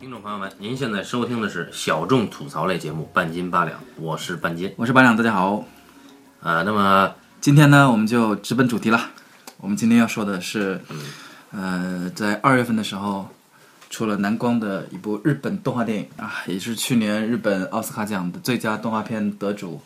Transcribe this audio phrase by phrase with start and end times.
[0.00, 4.72] 听众朋友们，您现在收听的是小众吐槽类节目《半斤八两》，我是半斤。
[4.78, 5.62] 我是八两，大家好。
[6.40, 8.98] 呃，那么今天呢，我们就直奔主题了。
[9.58, 10.80] 我们今天要说的是，
[11.50, 13.28] 呃，在二月份的时候，
[13.90, 19.82] 出了蓝光的一部日本动画电影啊，也是去年日本奥斯卡奖的最佳动画片得主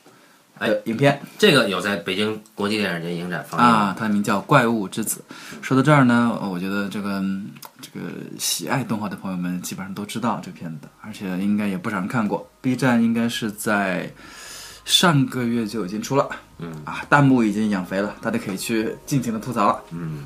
[0.61, 5.22] 的影片这个有在北京国际电影节影展放映啊，它的名叫《怪物之子》。
[5.62, 7.50] 说到这儿呢，呃我觉得这个嗯
[7.81, 8.07] 这个
[8.39, 12.48] 喜爱动画的朋友们基本上都知道这片子，而且应该也不少人看过。
[12.61, 14.11] B 站应该是在
[14.85, 16.29] 上个月就已经出了，
[16.59, 19.81] 嗯啊，弹幕已经养肥了，大家可以去尽情的吐槽了。
[19.90, 20.25] 嗯，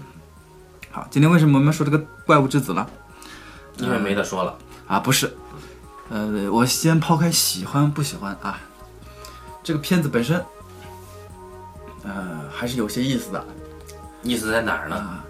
[0.91, 2.89] 好，今天为什么我们要说这个《怪物之子》了？
[3.79, 4.59] 因为没得说了。
[4.89, 5.33] 啊，不是，
[6.09, 8.59] 呃，我先抛开喜欢不喜欢啊，
[9.69, 10.43] 这个片子本身，
[12.03, 13.45] 呃，还是有些意思的。
[14.23, 14.97] 意思在哪儿呢？
[14.97, 15.23] 啊。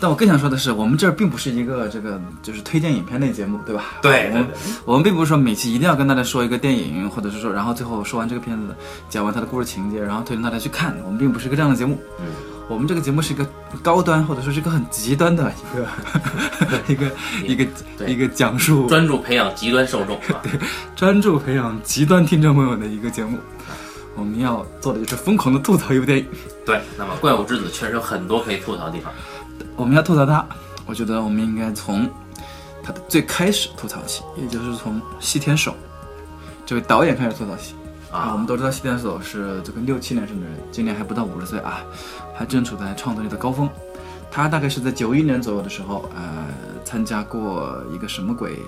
[0.00, 4.00] 但我更想说的是，我们这儿并不是一个这个就是推荐影片类节目，对吧？
[4.02, 8.74] 我们对对对我们并不是说每期一定要跟大家说一个电影，或者是说，然后最后说完这个片子，
[9.08, 10.96] 讲完它的故事情节，然后推荐大家去看。
[11.04, 11.96] 我们并不是一个这样的节目。
[12.18, 12.26] 嗯，
[12.68, 13.46] 我们这个节目是一个
[13.82, 15.86] 高端，或者说是一个很极端的一个
[16.92, 17.10] 一个
[17.44, 17.66] 一个
[18.08, 20.52] 一个讲述专注培养极端受众对。
[20.96, 23.38] 专注培养极端听众朋友的一个节目。
[24.16, 26.26] 我们要做的就是疯狂的吐槽一部电影。
[26.64, 29.12] 对，那么《怪物之子》确实有很多可以吐槽的地方。
[29.76, 30.42] 我们要吐槽它，
[30.86, 32.08] 我觉得我们应该从
[32.82, 35.74] 它的最开始吐槽起，也就是从西田守
[36.64, 37.74] 这位导演开始吐槽起。
[38.10, 41.84] 啊，我们都知道西田守是这个六七年生的人，今年还不到五十岁啊，
[42.36, 43.68] 还正处在创作力的高峰。
[44.30, 46.46] 他大概是在九一年左右的时候，呃，
[46.84, 48.58] 参加过一个什么鬼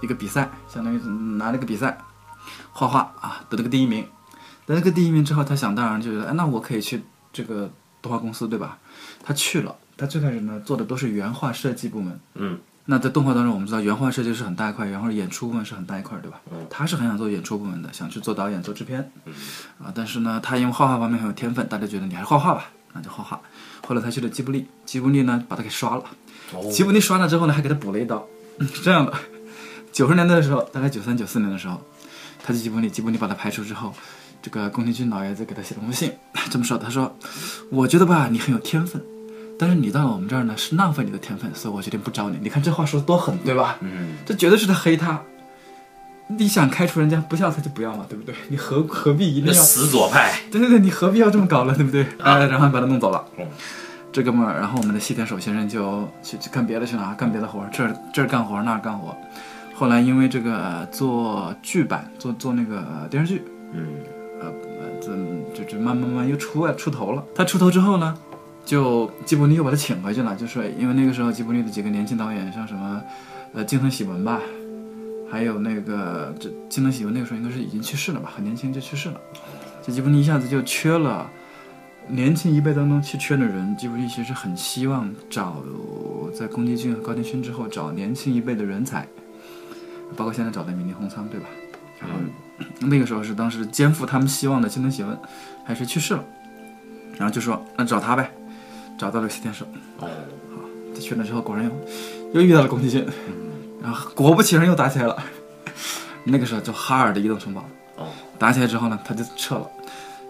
[0.00, 1.98] 一个比赛，相当于是拿了个比赛，
[2.72, 4.06] 画画啊，得了个第一名。
[4.66, 7.68] 得了个第一名之后，他想当然就觉得，哎，那我可以去这个
[8.00, 8.78] 动画公司，对吧？
[9.22, 12.18] 他去了，他最开始呢做的都是原画设计部门。
[12.34, 16.40] 嗯，那在动画当中，我们知道原画设计是很大一块，然后演出部分是很大一块，对吧？
[16.52, 19.12] 嗯他是很想做演出部门的，想去做导演、做制片。
[19.82, 23.40] 啊，但是呢，他因为画画方面很有天分，大家觉得你还是画画吧，那就画画。
[23.86, 26.04] 后来他去了吉卜力，吉卜力呢把他给刷了。
[26.52, 28.26] 哦吉卜力刷了之后呢，还给他补了一刀。
[28.60, 29.12] 是这样的，
[29.92, 31.80] 九十年代的时候，大概九三九四年的时候，
[32.44, 33.94] 他去吉卜力，吉卜力把他排除之后，
[34.42, 36.12] 这个宫崎骏老爷子给他写了封信，
[36.50, 37.16] 这么说，他说
[37.70, 39.02] ：“我觉得吧，你很有天分，
[39.58, 43.78] 但是你到了我们这儿呢，是浪费你的天分，所以我决定不招你。”你看这话说的多狠，对吧？
[43.80, 45.22] 嗯，这绝对是在黑他。
[46.38, 48.34] 你想开除人家，不要他就不要嘛，对不对？
[48.48, 49.60] 你何何必一定要？
[49.62, 50.32] 死左派。
[50.50, 52.02] 对对对，你何必要这么搞了，对不对？
[52.18, 53.24] 啊哎，然后把他弄走了。
[53.38, 53.46] 嗯
[54.12, 59.16] 这哥们儿，然后我们的西田守先生就去去干别的去了啊，干别的活儿，这儿这儿干活儿那儿干活儿。
[59.72, 63.86] 后来因为这个呃做剧版，做做那个呃电视剧，嗯
[64.40, 64.52] 呃，
[65.00, 65.12] 这
[65.56, 67.22] 就就慢慢慢又出来出头了。
[67.36, 68.12] 他出头之后呢，
[68.64, 73.00] 就吉卜力又把他请回去了，就是因为那个时候吉卜力的几个年轻导演，像什么
[73.54, 74.40] 呃金藤喜文吧，
[75.30, 79.20] 还有那个这金藤喜文那个时候应该是已经去世了吧，很年轻就去世了。
[79.82, 81.30] 这吉卜力一下子就缺了
[82.08, 85.62] 年轻一辈当中去缺的人，吉卜力其实很希望找
[86.34, 89.06] 在宫崎骏和高田勋之后找年轻一辈的人才，
[90.16, 91.46] 包括现在找的米尼宏仓，对吧？
[92.00, 92.16] 然后
[92.80, 95.16] 那个时候是当时肩负他们希望的金藤喜文
[95.64, 96.24] 还是去世了，
[97.16, 98.32] 然后就说那找他呗，
[98.98, 99.64] 找到了西天守。
[99.98, 100.08] 哦，
[100.94, 103.06] 他去了之后，果然又又遇到了宫崎骏，
[103.82, 105.16] 然后果不其然又打起来了。
[106.24, 107.64] 那个时候就哈尔的移动城堡，
[107.96, 108.06] 哦，
[108.38, 109.66] 打起来之后呢，他就撤了。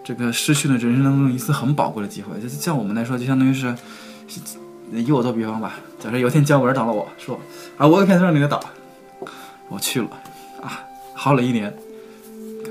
[0.03, 3.75] 这个失去了人生当中一次很宝贵的机会，就是像我们来说，就相当于是，
[4.91, 7.39] 以我做比方吧，假设有一天姜文找了我说，
[7.77, 8.59] 啊，我有片子让你来导，
[9.69, 10.09] 我去了，
[10.61, 10.81] 啊，
[11.13, 11.71] 耗了一年，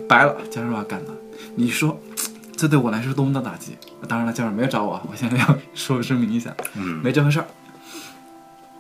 [0.08, 1.14] 白了，姜文把干了。
[1.54, 2.00] 你说，
[2.56, 3.76] 这对我来说多么的打击？
[4.08, 7.46] 当然了，姜文没有找我，我现在要 说声明一下，嗯没这回事儿。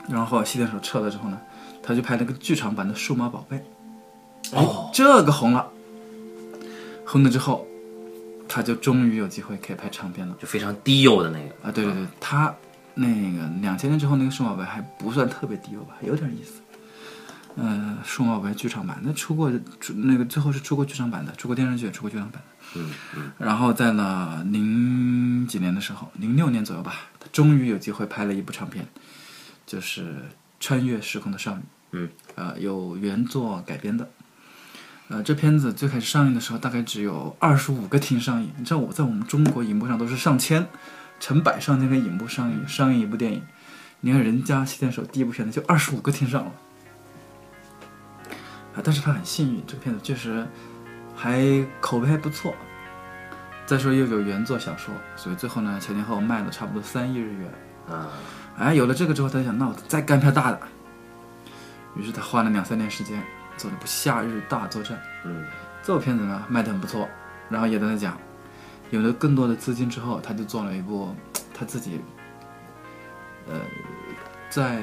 [0.08, 1.38] 然后西点手撤了之后呢，
[1.82, 3.56] 他就拍了个剧场版的《数码宝贝》，
[4.56, 5.66] 哎哦，这个红了，
[7.06, 7.66] 红了之后，
[8.48, 11.68] 他就终于有机会可以拍长片了就非常低幼的那个。
[11.68, 11.72] 啊！
[11.72, 12.54] 对对对，他
[12.94, 16.60] 那个两千年之后那个数码宝贝还不算特别低幼吧，有点意思。
[17.56, 19.50] 呃，数码宝贝剧场版那出过
[19.80, 22.80] 出那个最后是出过剧场版的，出过电视剧，也出过剧场版的。
[22.80, 28.86] 嗯嗯然后在了零几年的时候，零六年左右吧，他终于有机会拍了一部长片，
[29.66, 30.02] 就是
[30.60, 31.60] 《穿越时空的少女》。
[31.92, 34.08] 嗯，呃，有原作改编的。
[35.08, 38.50] 呃，这片子最开始上映的时候，大概只有二十五个厅上映。
[38.56, 40.64] 你知道我在我们中国荧幕上都是上千、
[41.18, 43.42] 成百上千个荧幕上映上映一部电影，
[44.00, 46.52] 你看人家西天手第一部片子就二十五个厅上了。
[48.76, 50.46] 啊，但是他很幸运，这个片子确实
[51.16, 52.54] 还口碑还不错。
[53.66, 57.52] 再说又有原作小说，所以最后呢前前后后卖了差不多三亿日元。
[57.88, 58.08] 啊，
[58.56, 60.60] 哎，有了这个之后，他就想，那我再干票大的。
[61.96, 63.22] 于是他花了两三年时间
[63.56, 64.96] 做了部《夏日大作战》。
[65.24, 65.44] 嗯，
[65.82, 67.08] 这部片子呢卖得很不错，
[67.48, 68.16] 然后也在那讲，
[68.90, 71.14] 有了更多的资金之后，他就做了一部
[71.52, 72.00] 他自己，
[73.48, 73.60] 呃，
[74.48, 74.80] 在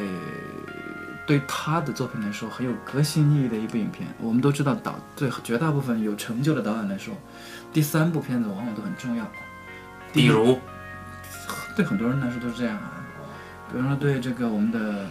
[1.25, 4.07] 对他的作品来说很有革新意义的一部影片。
[4.19, 7.13] 我们都知道导对绝大部分有成就的导演来说，
[7.73, 9.25] 第三部片子往往都很重要。
[10.13, 10.57] 比如
[11.75, 13.03] 对很多人来说都是这样啊。
[13.69, 15.05] 比方说对这个我们的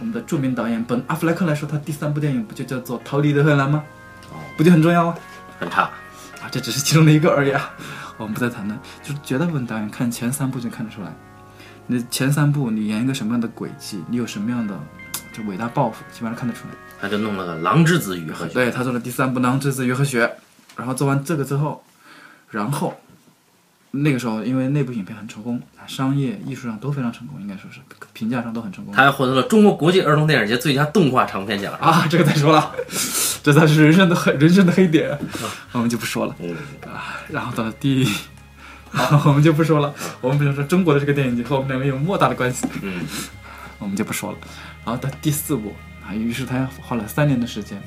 [0.00, 3.84] 我们的著名导演本阿弗莱克来说，他第三部电影不就叫做《逃离德黑兰》吗？
[4.32, 5.14] 哦，不就很重要吗？
[5.58, 7.70] 很差，啊，这只是其中的一个而已啊，
[8.16, 8.78] 我们不再谈论。
[9.02, 11.14] 就是绝大部分导演看前三部就看得出来，
[11.86, 14.74] 你前三部你演一个什么样的轨迹，你有什么样的
[15.32, 16.74] 这伟大抱负，基本上看得出来。
[16.98, 18.52] 他就弄了个《狼之子与和雪》。
[18.54, 20.26] 对他做了第三部《狼之子与和雪》，
[20.76, 21.84] 然后做完这个之后，
[22.48, 22.98] 然后
[23.92, 27.80] 那个时候因为那部影片很成功，商业、艺术上都非常成功，应该说是
[28.12, 28.94] 评价上都很成功。
[28.94, 31.74] 他还获得了中国国际儿童电影节最佳动画长片奖。
[31.74, 32.72] 啊，这个再说了，
[33.42, 35.18] 这才是人生的黑人生的黑点，
[35.72, 36.36] 我们就不说了。
[36.38, 36.54] 嗯，
[36.86, 38.08] 啊，然后到了第，
[39.26, 39.92] 我们就不说了。
[40.20, 43.00] 我们比如说中国的这个电影节和我们两个有莫大的关系，嗯，
[43.80, 44.38] 我们就不说了。
[44.84, 45.74] 然后到第四部
[46.06, 47.82] 啊，于是他花了三年的时间，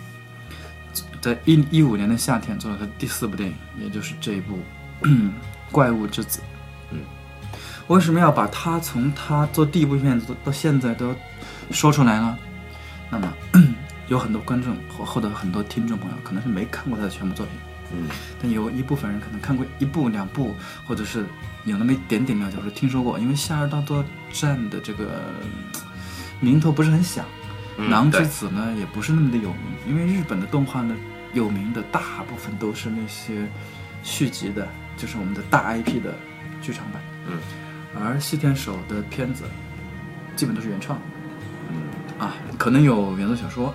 [1.22, 3.56] 在一一五年的夏天做了他第四部电影，
[3.86, 4.60] 也就是这一部
[5.74, 6.40] 《怪物之子》。
[6.92, 7.00] 嗯，
[7.88, 11.14] 为什么要把他从他做第一部片子到到现在都
[11.72, 12.38] 说出来呢？
[13.10, 13.34] 那么
[14.08, 17.56] 有很多观众或或者很多听众朋友可能是没看过他的全部作品。
[17.96, 18.08] 嗯，
[18.42, 20.56] 但有一部分人可能看过一部、两部，
[20.88, 21.26] 或者是
[21.64, 23.20] 有那么一点点了解，或者听说过。
[23.20, 25.06] 因为《夏日大作战》的这个
[25.74, 25.82] 呃
[26.40, 27.26] 名头不是很响，
[27.78, 29.62] 嗯狼之对子》呢也不是那么的有名。
[29.88, 30.96] 因为日本的动画呢，
[31.34, 33.48] 有名的大部分都是那些
[34.02, 34.68] 续集的，
[34.98, 36.14] 就是我们的大 IP 的
[36.62, 37.02] 剧场版。
[37.28, 37.40] 嗯，
[38.00, 39.44] 而西田守的片子
[40.36, 41.00] 基本都是原创。
[41.70, 41.76] 嗯
[42.20, 43.74] 啊，可能有原作小说，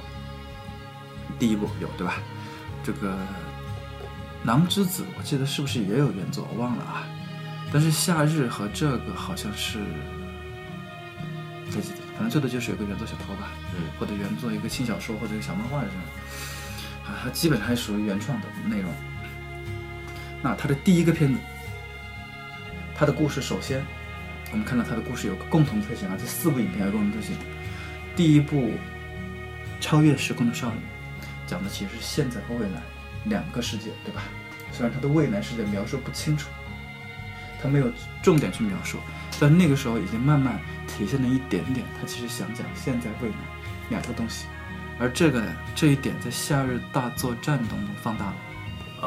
[1.39, 2.15] 第一部有对吧？
[2.85, 3.15] 这个
[4.45, 6.47] 《狼之子》，我记得是不是也有原作？
[6.53, 7.07] 我忘了啊。
[7.73, 9.79] 但是《夏日》和这个好像是
[11.67, 15.97] 不记得，反正最多就是有个原作小说吧，嗯，或者原作一个轻小说或者一个小漫画这种，
[17.05, 18.91] 啊，它基本还属于原创的内容。
[20.43, 21.39] 那他的第一个片子，
[22.95, 23.85] 他的故事首先，
[24.53, 27.37] 我们看到他的故事有个共同特性啊，这四部影片有共同特性。
[28.17, 28.71] 第一部
[29.81, 30.77] 《超越时空的少女》，
[31.47, 32.83] 讲的其实是现在和未来
[33.25, 34.23] 两个世界，对吧？
[34.73, 36.49] 虽然他的未来世界描述不清楚，
[37.61, 37.91] 他没有
[38.23, 38.99] 重点去描述，
[39.41, 43.37] 但那个时候已经慢慢体现了一点点，他其实想讲现在未来
[43.89, 44.47] 两个东西，
[44.99, 48.37] 而这个呢，这一点在《夏日大作战》当中放大了。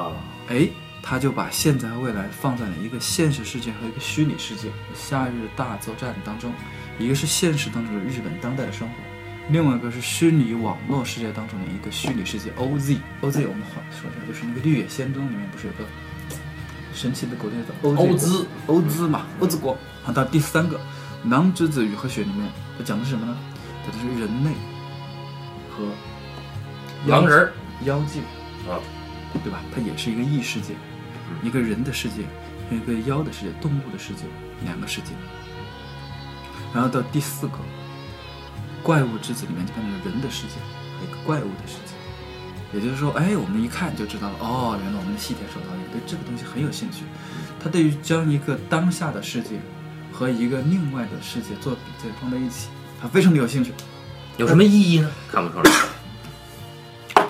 [0.01, 0.13] 啊，
[0.48, 0.68] 哎，
[1.01, 6.53] 他就把现在和未来放在了一个现实世界和一个虚拟世界《夏日大作战》当中，
[7.00, 8.94] 一个是现实当中的日本当代的生活，
[9.50, 12.98] 另外一个是虚拟网络世界当中的一个虚拟世界 OZ。
[13.21, 15.83] OZ 我们话说一下，就是那个《绿野仙踪》里面不是有个
[16.94, 19.77] 神奇的国家叫 OZ 欧兹，欧兹嘛，欧兹国。
[20.04, 20.77] 好，到第三个
[21.30, 22.47] 《狼之子与和雪》里面，
[22.77, 23.36] 它讲的是什么呢？
[23.83, 24.51] 讲的是人类
[25.71, 25.83] 和
[27.07, 27.51] 狼人
[27.86, 28.21] 妖精。
[28.69, 28.77] 啊，
[29.44, 29.59] 对吧？
[29.74, 30.75] 它也是一个异世界，
[31.44, 32.24] 一个人的世界，
[32.69, 34.24] 一个妖的世界，动物的世界，
[34.63, 35.12] 两个世界。
[36.73, 37.54] 然后到第四个
[38.81, 40.56] 怪物之子里面就变成了人的世界
[41.00, 41.94] 和一个怪物的世界。
[42.73, 47.04] 也就是说，哎，我们一看就知道了，哦，原来我们的细田守导演对这个东西很有兴趣。
[47.61, 49.59] 他对于将一个当下的世界
[50.11, 52.69] 和一个另外的世界做比对放在一起，
[53.02, 53.73] 他非常的有兴趣。
[54.38, 55.11] 有什么意义呢？
[55.30, 55.71] 看不出来。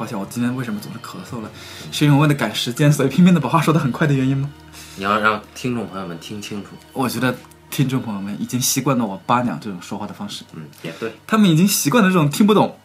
[0.01, 1.51] 抱歉，我今天为什么总是咳嗽了？
[1.91, 4.49] 是因为为了赶时间，所以拼命的把话说的很快的原因吗？
[4.95, 6.69] 你要让听众朋友们听清楚。
[6.91, 7.37] 我觉得
[7.69, 12.79] 听众朋友们已经习惯了我八两这种说话的方式，嗯，也对，他们已经习惯了这种听不懂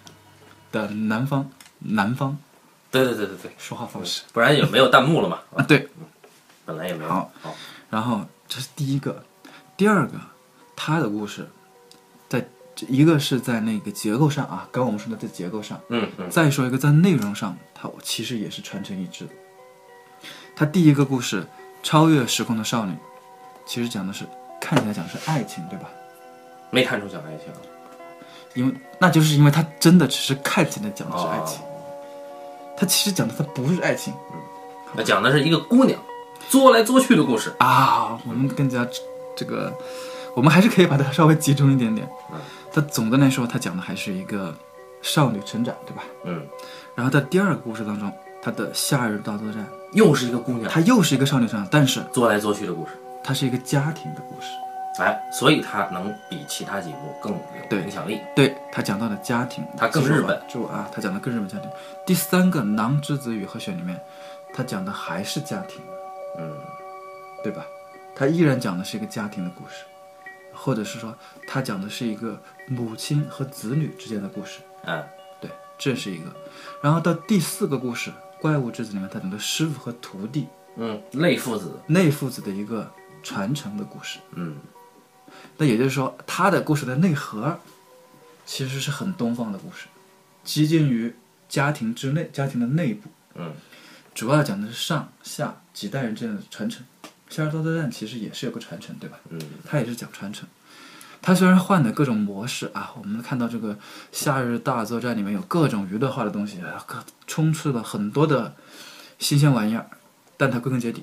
[0.70, 2.36] 的南方南方
[2.90, 5.38] 对对对对对，说话方式不然也没有弹幕了嘛。
[5.54, 5.64] 啊。
[5.64, 5.88] 对，
[6.66, 7.08] 本来也没有。
[7.08, 7.54] 好好，
[7.88, 9.24] 然后这是第一个，
[9.74, 10.20] 第二个，
[10.76, 11.48] 他的故事，
[12.88, 19.30] 一个是在那个结构上啊，刚刚我们说的在结构上，嗯嗯，再说一个在内容上，它其实也是传承一致的。
[20.54, 21.42] 它第一个故事
[21.82, 22.92] 《超越时空的少女》，
[23.64, 24.24] 其实讲的是
[24.60, 25.88] 看起来讲的是爱情，对吧？
[26.70, 27.52] 没看出讲爱情。
[28.54, 31.68] 因为那就是因为它真的只是看起来讲的是爱情，哦
[32.78, 34.12] 他其实讲的它不是爱情
[34.94, 35.98] 那讲的是一个姑娘
[36.50, 37.54] 作来作去的故事。
[37.58, 38.20] 啊。
[38.26, 38.86] 我们更加
[39.34, 39.72] 这个，
[40.34, 42.06] 我们还是可以把它稍微集中一点点。
[42.30, 42.38] 嗯
[42.76, 44.54] 他总的来说，他讲的还是一个
[45.00, 46.02] 少女成长，对吧？
[46.24, 46.46] 嗯，
[46.94, 52.92] 然后在第二个故事当中，他的夏日大作战，又是一个姑娘她又是一个少女成长，但是做来做去的故事。
[53.24, 54.48] 它是一个家庭的故事。
[54.98, 57.38] 哎，所以它能比其他几部更有
[57.70, 58.20] 对影响力。
[58.34, 61.70] 对他讲到了家庭，它更日本了记住啊，他讲的更日本家庭。
[62.04, 63.98] 第三个《狼之子与和雪》里面，
[64.52, 65.80] 他讲的还是家庭，
[66.38, 66.52] 嗯，
[67.42, 67.64] 对吧？
[68.14, 69.84] 他依然讲的是一个家庭的故事，
[70.56, 74.60] 或者是说他讲的是一个母亲和子女之间的故事。
[74.84, 75.04] 嗯，
[75.40, 76.34] 对，这是一个。
[76.82, 78.10] 然后到第四个故事
[78.40, 80.46] 《怪物之子》里面，他讲的师傅和徒弟
[80.76, 82.90] 嗯，类父子，内父子的一个
[83.22, 84.18] 传承的故事。
[84.32, 84.56] 嗯，
[85.58, 87.58] 那也就是说，他的故事的内核
[88.44, 89.86] 其实是很东方的故事，
[90.42, 91.14] 接近于
[91.48, 93.10] 家庭之内、家庭的内部。
[93.34, 93.52] 嗯，
[94.14, 96.82] 主要讲的是上下几代人之间的传承。
[97.28, 99.18] 《夏尔多德战》其实也是有个传承，对吧？
[99.30, 100.48] 嗯，它也是讲传承。
[101.22, 103.74] 它虽然换的各种模式啊，我们看到这个
[104.12, 108.54] 《夏日大作战》里面有各种娱乐化的东西，啊各充斥了很多的
[109.18, 109.90] 新鲜玩意儿，
[110.36, 111.02] 但它归根结底，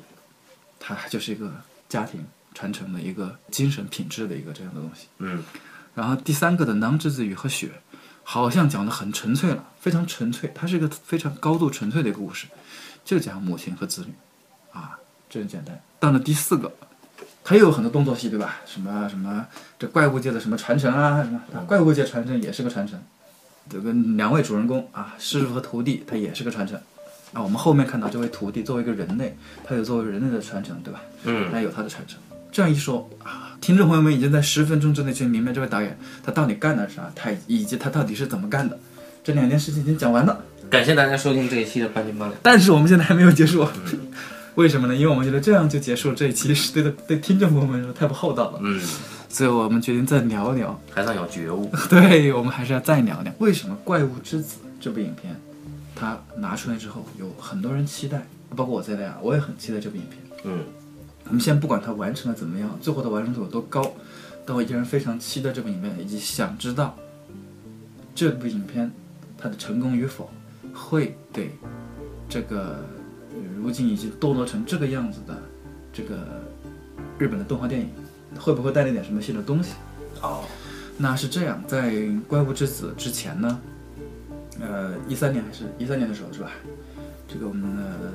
[0.79, 1.51] 它就是一个
[1.89, 5.07] 家庭传承的一个精神品质的一个这样的东西。
[5.17, 5.43] 嗯，
[5.93, 7.67] 然后第三个的《囊之子与和雪》，
[8.23, 12.47] 好像讲的很纯粹了，非常纯粹，它是一个非常高度纯粹的一个故事，
[13.03, 14.13] 就讲母亲和子女，
[14.71, 14.97] 啊，
[15.29, 15.79] 这很简单。
[15.99, 16.71] 到了第四个，
[17.43, 18.61] 它又有很多动作戏，对吧？
[18.65, 19.45] 什么什么
[19.79, 22.99] 这怪物界的什么传承啊，什么啊怪物界传承也是个传承。
[23.69, 26.77] 这个两位主人公啊，师傅和徒弟，他也是个传承。
[27.31, 31.01] 啊，我们后面看到这位徒弟作为一个人类，他有作为人类的传承，对吧？
[31.23, 32.19] 嗯，他有他的传承。
[32.51, 38.77] 这样一说啊，听众朋友们已经在十分钟之内就明白这位导演他到底干了啥，他以及他到底是怎么干的。
[39.23, 42.37] 这两件事情已经讲完了，感谢大家收听这一期的半斤八两。
[42.43, 43.65] 但是我们现在还没有结束。
[44.55, 44.95] 为什么呢？
[44.95, 48.59] 因为我们觉得这样就结束了这一期， 是对的对听众朋友们说太不厚道了。
[48.61, 48.79] 嗯，
[49.29, 50.79] 所以我们决定再聊聊。
[50.93, 51.71] 还算有觉悟。
[51.89, 55.35] 对，我们还是要再聊聊，为什么《怪物之子》这部影片，
[55.95, 60.19] 它拿出来之后有很多人期待，包括我在内啊，我也很期待这部影片。
[60.43, 60.59] 嗯，
[61.25, 63.93] 我们先不管它完成的怎么样，最后的完成度有多高，
[64.45, 66.95] 但我依然非常期待这部影片，以及想知道
[68.13, 68.91] 这部影片
[69.37, 70.29] 它的成功与否，
[70.73, 71.51] 会给
[72.29, 72.79] 这个呃
[73.63, 75.35] 如今已经堕落成这个样子的
[75.93, 76.17] 这个
[77.17, 77.89] 日本的动画电影，
[78.37, 79.73] 会不会带来点什么新的东西？
[80.21, 80.43] 哦，
[80.97, 81.91] 那是这样，在
[82.23, 83.59] 《怪物之子》之前呢，
[84.59, 86.51] 呃，一三年还是一三年的时候是吧？
[87.27, 88.11] 这个我们呃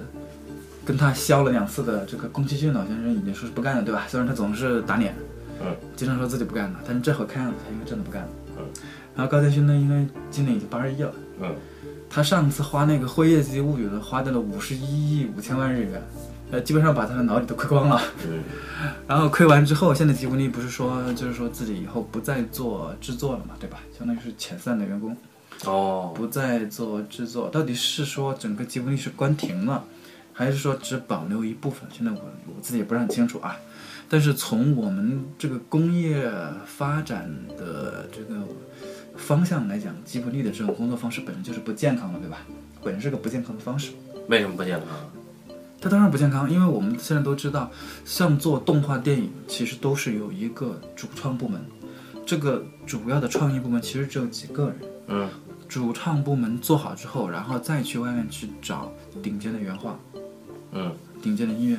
[0.84, 4.06] 跟他削了两次的这个宫崎骏老先生已经说是不干了，对吧？
[4.08, 5.14] 虽然他总是打脸，
[5.60, 8.28] 嗯，经常说自己不干了，但是这回看样子他应该真的不干了。
[8.58, 8.64] 嗯，
[9.16, 11.54] 然后高田勋呢，因为今年已经八十一了，嗯，
[12.10, 16.02] 他上次花那个《辉夜姬物语》的，花掉了五十一亿五千万日元，
[16.50, 18.00] 呃，基本上把他的脑里都亏光了。
[18.26, 18.42] 嗯，
[19.06, 23.80] 然后亏完之后，现在吉卜力不是说，就是说自己以后不再做制作了嘛，对吧？
[23.96, 25.16] 相当于是遣散的员工，
[25.66, 27.48] 哦，不再做制作。
[27.50, 29.84] 到底是说整个吉卜力是关停了，
[30.32, 31.88] 还是说只保留一部分？
[31.92, 33.56] 现在我我自己也不是很清楚啊。
[34.10, 36.32] 但是从我们这个工业
[36.64, 38.40] 发展的这个
[39.18, 42.38] 方向来讲，吉卜力的这种工作方式本身就是不健康的，对吧？
[42.82, 43.90] 本身是个不健康的方式。
[44.28, 44.88] 为什么不健康？
[45.80, 47.70] 它当然不健康，因为我们现在都知道，
[48.04, 51.60] 像做动画电影，其实都是有一个主创部门，
[52.24, 54.76] 这个主要的创意部门其实只有几个人。
[55.08, 55.28] 嗯，
[55.68, 59.98] 主创部门做好之后，然后再去外面去找顶尖的原画、
[60.72, 61.78] 嗯，顶尖的音乐、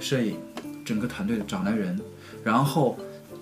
[0.00, 0.36] 摄影，
[0.84, 2.00] 整个团队找来人，
[2.42, 2.98] 然后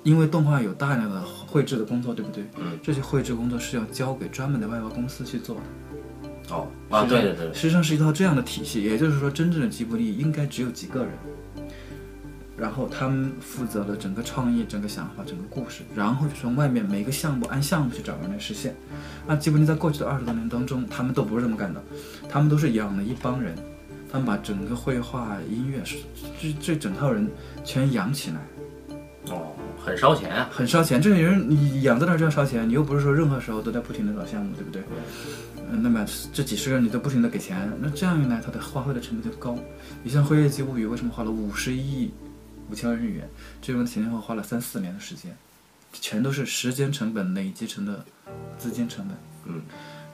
[0.06, 2.44] 因为动画有大量的绘制的工作，对不对？
[2.58, 6.54] 嗯，这些绘制工作是要交给专门的外包公司去做的。
[6.54, 11.12] 哦，啊，对对对，实际上是一套这样的体系，也就是说，真正的吉卜力应该只有几个人，
[12.56, 18.76] 然后他们负责了整个创意、整个想法、整个故事，然后就从外面每个项目按项目去找人来实现。
[19.26, 21.82] 那吉卜力在过去的二十多年当中，他们都不是这么干的，
[22.28, 23.52] 他们都是养了一帮人，
[24.08, 25.82] 他们把整个绘画、音乐，
[26.40, 27.28] 这这整套人
[27.64, 28.36] 全养起来，
[29.30, 29.50] 哦，
[29.86, 30.48] 很烧钱啊。
[30.50, 31.00] 很烧钱。
[31.00, 34.82] 这些人你养在那儿就要烧钱，你又不是说任何时候都在不停的找项目，对不对？
[35.70, 39.58] 嗯那么这几十个人你都不停的给钱，那这样一来，它的花费的成本就高。
[40.02, 42.10] 你像《辉夜姬物语》为什么花了五十亿
[42.70, 43.28] 五千万日元？
[43.60, 45.36] 这个前前后后花了三四年的时间，
[45.92, 48.04] 全都是时间成本累积成的
[48.56, 49.16] 资金成本。
[49.46, 49.60] 嗯，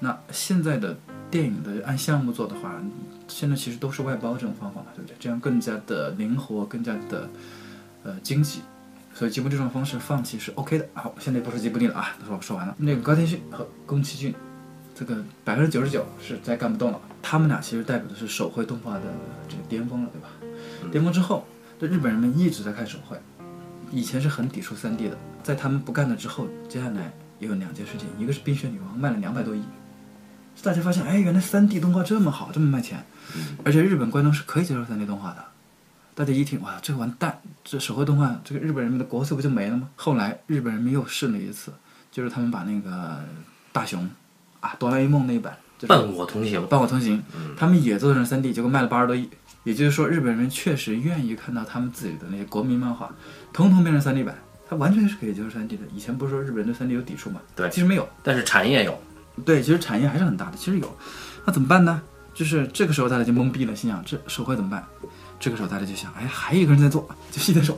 [0.00, 0.96] 那现在的
[1.30, 2.82] 电影的按项目做的话，
[3.28, 5.14] 现在其实都是外包这种方法嘛，对不对？
[5.20, 7.28] 这样更加的灵活，更加的
[8.04, 8.60] 呃经济。
[9.14, 10.88] 所以吉卜力这种方式放弃是 OK 的。
[10.94, 12.74] 好，现在不说吉卜力了啊，都说我说完了。
[12.78, 14.34] 那个高天勋和宫崎骏，
[14.94, 17.00] 这个百分之九十九是再干不动了。
[17.20, 19.02] 他们俩其实代表的是手绘动画的
[19.48, 20.28] 这个巅峰了，对吧？
[20.90, 21.46] 巅峰之后，
[21.78, 23.16] 这日本人们一直在看手绘，
[23.90, 29.62] 以前是很抵触 3D 的，在他们不干了之后，接下来也有两件事情，一个是《冰雪女王》卖了两百多亿，
[30.62, 33.04] 大家发现，哎，原来 3D 动画这么好，这么卖钱，
[33.64, 35.44] 而且日本观众是可以接受 3D 动画的。
[36.14, 39.88] 大家一听，哇，这个完蛋，这手绘动画，这个日本人民的国粹不就没了吗？
[39.96, 41.72] 后来日本人民又试了一次，
[42.10, 43.18] 就是他们把那个
[43.72, 44.08] 大雄
[44.60, 46.66] 啊，哆啦 A 梦那一版，就是伴我同行。
[46.66, 47.22] 伴我同行，
[47.56, 49.28] 他们也做成三 D，结果卖了八十多亿。
[49.64, 53.10] 也就是说，日本人民确实愿意看到他们自己的那些国民漫画，
[53.52, 54.36] 统统变成三 D 版，
[54.68, 55.84] 它完全是可以接受三 D 的。
[55.94, 57.40] 以前不是说日本人对三 D 有抵触吗？
[57.56, 58.06] 对其实没有。
[58.22, 59.00] 但是产业有，
[59.46, 60.96] 对，其实产业还是很大的，其实有。
[61.46, 62.02] 那怎么办呢？
[62.34, 64.84] 就是这个时候大家就懵逼了，心想这手绘怎么办？
[65.42, 67.76] 这个时候大家就想，哎，还有一个人在做，就细田守，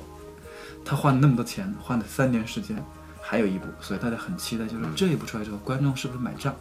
[0.84, 2.76] 他花了那么多钱，花了三年时间，
[3.22, 6.54] 还有一部，所以大家很期待，就是这一部出来之后，观众是不是买账？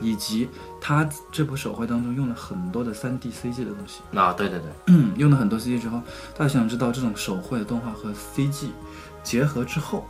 [0.00, 0.48] 以及
[0.80, 6.00] 他这部手绘当中用了很多的三 D CG 的东西，啊，对对对，嗯，用了很多 CG 之后，
[6.34, 8.68] 大家想知道这种手绘的动画和 CG
[9.22, 10.08] 结合之后，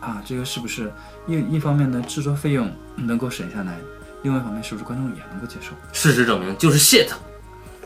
[0.00, 0.90] 啊，这个是不是
[1.26, 3.78] 一一方面呢制作费用能够省下来，
[4.22, 5.74] 另外一方面是不是观众也能够接受？
[5.92, 7.12] 事实证明就是 shit。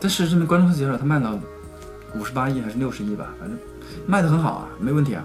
[0.01, 1.39] 但事实证明观众会接受，他卖了
[2.15, 3.57] 五十八亿还是六十亿吧，反正
[4.07, 5.23] 卖的很好啊，没问题啊，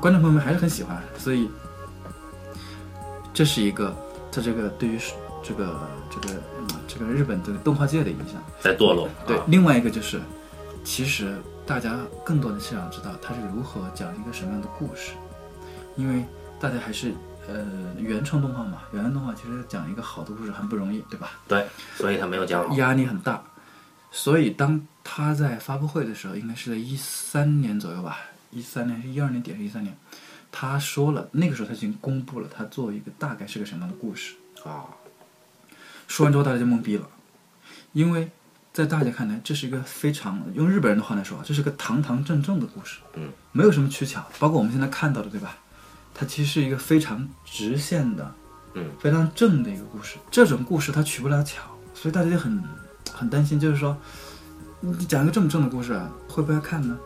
[0.00, 1.48] 观众朋友们还是很喜欢，所以
[3.32, 3.94] 这是一个
[4.32, 4.98] 他这个对于
[5.42, 8.42] 这个这个、嗯、这个日本这个动画界的影响。
[8.60, 9.08] 在堕落。
[9.26, 10.20] 对，啊另外一个就是，
[10.84, 15.12] 其实大家更多的是想知道他是如何讲一个什么样的故事，
[15.96, 16.24] 因为
[16.60, 17.14] 大家还是
[17.48, 17.64] 呃
[17.96, 21.30] 原创动画嘛，原创动画其实讲一个好的故事很不容易，对吧？
[21.48, 22.74] 对，所以他没有讲好。
[22.76, 23.42] 压力很大，
[24.10, 28.18] 所以当他在发布会的时候，应该是在一三年左右吧，
[28.50, 29.96] 一三年是一二年底还是一三年，
[30.50, 34.34] 他说了，那个时候他已经公布了他做一个大概是个什么样的故事。
[34.64, 34.84] 啊，
[36.06, 37.08] 说完之后，大家就懵逼了，
[37.92, 38.30] 因为
[38.72, 45.56] 在大家看来，这是一个非常用日本人的话来说啊，这是个堂堂正正的故事，嗯，没有什么取巧，包括我们现在看到的，对吧？
[46.12, 48.34] 它其实是一个非常直线的，
[48.74, 50.18] 嗯，非常正的一个故事。
[50.30, 51.62] 这种故事它取不了巧，
[51.94, 52.62] 所以大家就很
[53.20, 53.94] 很担心，就是说，
[54.80, 56.96] 你讲一个这么正的故事，啊，会不会看呢？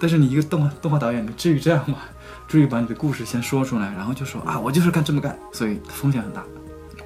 [0.00, 1.98] 但是你一个动画动画导演，你至于这样吗？
[2.48, 6.42] 至于把你的故事先说出来，然后就说啊，我就是干这么干，所以风险很大。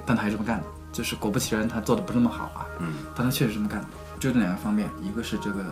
[0.07, 3.87] 但他还这么干了，就是果不其然，他做的不是那么好啊，嗯，但他确实这么干的。
[4.19, 5.63] 就这两个方面，一个是这个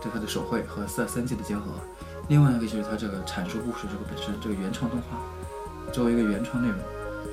[0.00, 1.62] 对他的手绘和三三 G 的结合，
[2.28, 5.18] 另外一个就是他这个阐述故事这个本身，这个原创动画
[5.92, 6.78] 作为一个原创内容，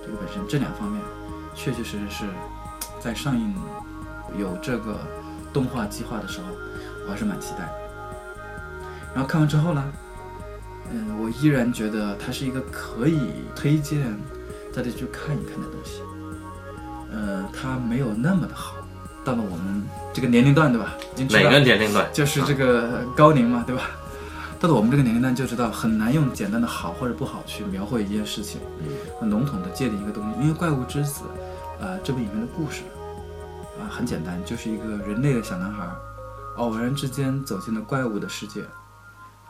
[0.04, 1.02] 这个本身这两方面，
[1.54, 2.26] 确确实实是
[3.00, 3.54] 在上映
[4.38, 4.98] 有这个
[5.52, 6.48] 动画计划的时候，
[7.06, 7.74] 我还是蛮期待的。
[9.14, 9.84] 然后看完之后呢，
[10.92, 14.02] 嗯，我依然觉得它是一个可以推荐
[14.76, 16.02] 大家去看一看的东西。
[17.12, 18.76] 呃，它没有那么的好，
[19.24, 20.96] 到了我们这个年龄段，对吧？
[21.14, 22.08] 已经哪个年龄段？
[22.12, 23.92] 就是这个高龄嘛，对吧？
[24.60, 28.88] 到了我们这个年龄段就知道很难用简单的好或者不好去描绘一件事情，嗯
[29.20, 30.40] 很笼统的界定一个东西。
[30.42, 31.22] 因为《怪物之子》
[31.80, 32.82] 呃，这部影片的故事
[33.80, 35.88] 啊、很简单，就是一个人类的小男孩，
[36.58, 38.64] 偶然之间走进了怪物的世界，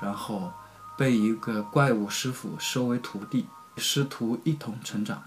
[0.01, 0.51] 然后
[0.97, 3.45] 被一个怪物师傅收为徒弟，
[3.77, 5.23] 师徒一同成长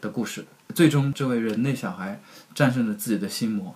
[0.00, 0.46] 的故事。
[0.74, 2.20] 最终，这位人类小孩
[2.54, 3.74] 战胜了自己的心魔，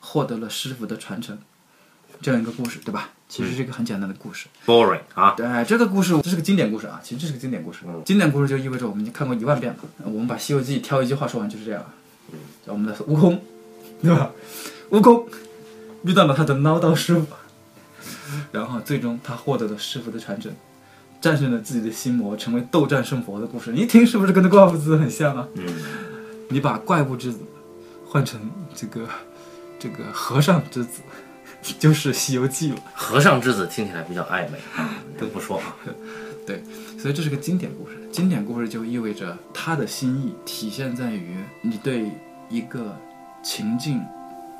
[0.00, 1.38] 获得了师傅的传承，
[2.20, 3.10] 这样一个故事，对吧？
[3.28, 4.48] 其实是一个很简单的故事。
[4.64, 7.84] ，boring 啊，对，这个故事这是个经典故事啊，其实这是个经典故事。
[8.06, 9.78] 经典故事就意味着我们已经看过一万遍了。
[10.04, 11.84] 我们把《西游记》挑一句话说完就是这样，
[12.66, 13.40] 叫我们的悟空，
[14.02, 14.30] 对吧？
[14.90, 15.26] 悟空
[16.04, 17.26] 遇到了他的唠叨师傅，
[18.52, 20.50] 然后最终他获得了师傅的传承，
[21.20, 23.72] 战胜了自己的心魔，成为斗战胜佛的故事。
[23.72, 25.48] 你一听是不是跟那怪物之子很像啊？
[25.54, 25.64] 嗯，
[26.48, 27.40] 你把怪物之子
[28.06, 28.40] 换成
[28.74, 29.06] 这个
[29.78, 31.00] 这个和尚之子，
[31.78, 32.80] 就是《西游记》了。
[32.94, 35.76] 和尚之子听起来比较暧昧啊，这不说啊，
[36.48, 36.62] 对，
[36.98, 37.98] 所以这是个经典故事。
[38.10, 42.10] 经典故事就意味着它的心意体现在于你对
[42.48, 42.98] 一个
[43.42, 44.00] 情境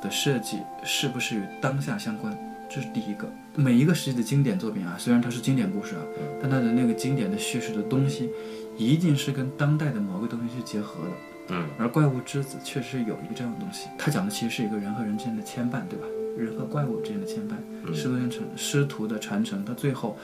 [0.02, 2.36] 的设计是不是与当下相关，
[2.68, 3.26] 这是第一个。
[3.54, 6.02] 每一个时期的经典作品啊，虽然它是经典故事啊，
[6.42, 8.28] 但它的那个经典的叙事的东西，
[8.76, 11.10] 一定是跟当代的某个东西去结合的。
[11.48, 16.04] 嗯，而《怪物之子》确实有一个这样的东西，它讲的其实是一个人和人之间的牵绊，对吧？
[16.38, 20.16] 人和怪物之间的牵绊，师徒传承，师徒的传承，到最后，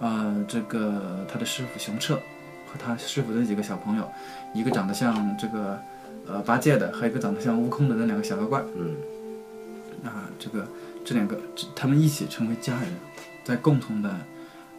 [0.00, 2.16] 呃，这个他的师傅熊彻
[2.66, 4.08] 和他师傅的几个小朋友，
[4.54, 5.78] 一个长得像这个
[6.26, 8.94] 呃八戒的，还有一个长得像悟空的那两个小妖怪，嗯，
[10.04, 10.66] 啊，这个
[11.04, 12.88] 这两个这他们一起成为家人，
[13.42, 14.10] 在共同的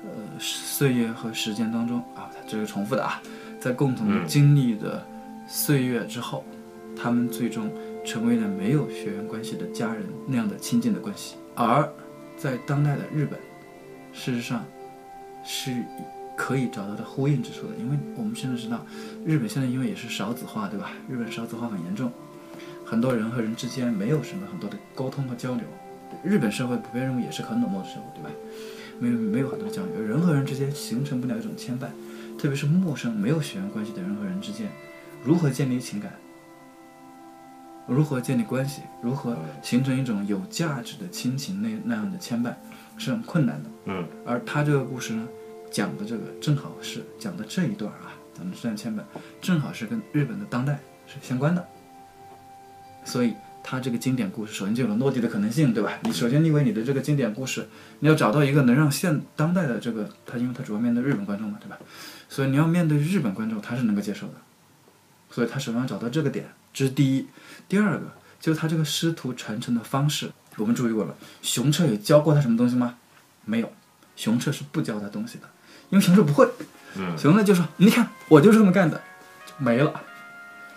[0.03, 3.21] 呃岁月和时间当中啊，这是重复的啊，
[3.59, 4.27] 在共同嗯。
[4.27, 5.05] 经历的
[5.47, 6.43] 岁月之后，
[6.95, 7.69] 他们最终
[8.03, 11.35] 成为了没有血缘关系的家人那样的亲近的关系。
[11.55, 11.87] 而
[12.35, 13.39] 在当代的日本，
[14.11, 14.65] 事实上
[15.43, 15.71] 是
[16.35, 18.85] 可以找到的呼应之处的，因为我们现在知道，
[19.25, 20.91] 日本现在因为也是少子化，对吧？
[21.07, 22.11] 日本少子化很严重，
[22.83, 25.63] 很多人和人之间没有什么很多的沟通和交流，
[26.23, 28.29] 日本社会普遍认为也是很冷漠的社会，对吧？
[28.99, 31.87] 没有没有很多交流，人和人之间形成不了一种牵绊，
[32.37, 34.69] 特别是陌生没有血缘关系的人和人之间，
[35.23, 36.13] 如何建立情感？
[37.87, 38.81] 如何建立关系？
[39.01, 42.53] 如何形成一种有价值的亲情那那样的牵绊，
[42.97, 43.69] 是很困难的。
[43.85, 45.27] 嗯，而他这个故事呢，
[45.69, 49.01] 讲的这个正好是讲的这一段啊，咱们这段牵绊，
[49.41, 51.67] 正好是跟日本的当代是相关的。
[53.03, 55.99] 所以，他这个经典故事首先就有了落地的可能性，对吧？
[56.03, 57.67] 你首先因为你的这个经典故事，
[57.99, 61.77] 你要找到一个能让现当代的这个他，因为他主要面对日本观众嘛，对吧？
[62.29, 64.33] 所以你要面对日本观众，他是能够接受的。
[65.29, 67.27] 所以他首先要找到这个点，这是第一。
[67.69, 71.15] 第二个就是他这个师徒传承的方式，我们注意过了。
[71.41, 72.95] 熊彻有教过他什么东西吗？
[73.45, 73.71] 没有，
[74.15, 75.47] 熊彻是不教他东西的，
[75.89, 76.49] 因为熊彻不会。
[76.95, 79.01] 嗯，熊彻就说：“你看，我就是这么干的，
[79.57, 79.93] 没了。”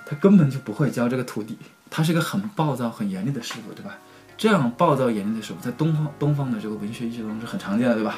[0.07, 1.59] 他根本就不会教这个徒弟。
[1.91, 3.97] 他是一个很暴躁、很严厉的师傅，对吧？
[4.37, 8.17] 这样暴躁严厉的师傅，在东方东方的这个文学艺术中是很常见的，对吧？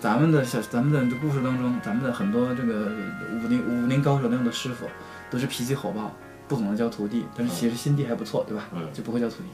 [0.00, 2.90] 咱们的小咱们的这故事当中，咱们的很多这个
[3.32, 4.88] 武林武林高手那样的师傅，
[5.30, 6.12] 都是脾气火爆，
[6.54, 8.64] 不懂得教徒弟，但是其实心地还不错，对吧？
[8.74, 9.48] 嗯就不会教徒弟。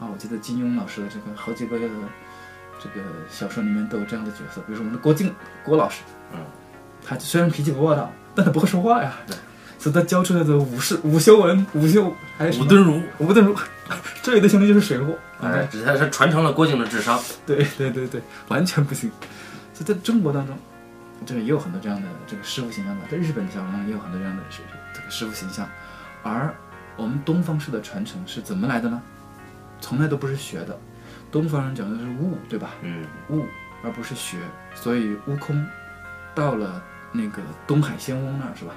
[0.00, 6.38] 啊，我记得金庸老师的这个好几个这个小说里面都有这样的角色，比如说我们的郭靖郭老师，嗯，
[7.04, 9.12] 他虽然脾气不暴躁，但他不会说话呀，
[9.76, 13.56] 所以他教出来的武士、武修文、武修还有武敦儒，武敦儒，
[14.22, 17.20] 这里的兄弟就是水货，哎，只是他传承了郭靖的智商。
[17.44, 19.10] 对对对对，完全不行。
[19.74, 20.56] 所以在中国当中，
[21.26, 24.42] 这个也有很多这样的这个师傅形象吧，在日本的小说当中也有很多这样的
[24.94, 25.68] 这个师傅形象。
[26.22, 26.54] 而
[26.96, 29.00] 我们东方式的传承是怎么来的呢？
[29.80, 30.78] 从来都不是学的，
[31.30, 32.70] 东方人讲的是悟，对吧？
[32.82, 33.44] 嗯悟
[33.84, 34.38] 而不是学，
[34.74, 35.64] 所以悟空
[36.34, 38.74] 到了那个东海仙翁那儿是吧？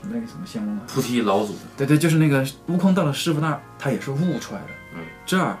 [0.00, 0.82] 什么那个什么仙翁啊？
[0.88, 1.54] 菩提老祖。
[1.76, 4.68] 对对，就是那个悟空到了师傅那儿，他也是悟出来的。
[4.96, 5.56] 嗯，这儿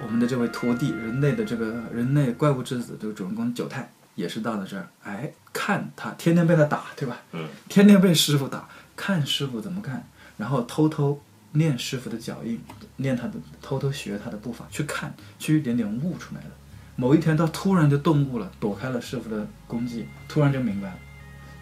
[0.00, 7.16] 我们的这位徒弟，人类的这个人类怪物之子这个主人公九太，也是到了这儿，哎，看他天天被他打，对吧？
[7.32, 11.20] 嗯，天天被师傅打，看师傅怎么干，然后偷偷
[11.52, 12.60] 练师傅的脚印，
[12.96, 16.50] 练他的，偷偷学他的步伐，去看，去一点点悟出来的。
[16.96, 20.98] 某一天，他突然就顿悟了，躲开了师傅的攻击，突然就明白了，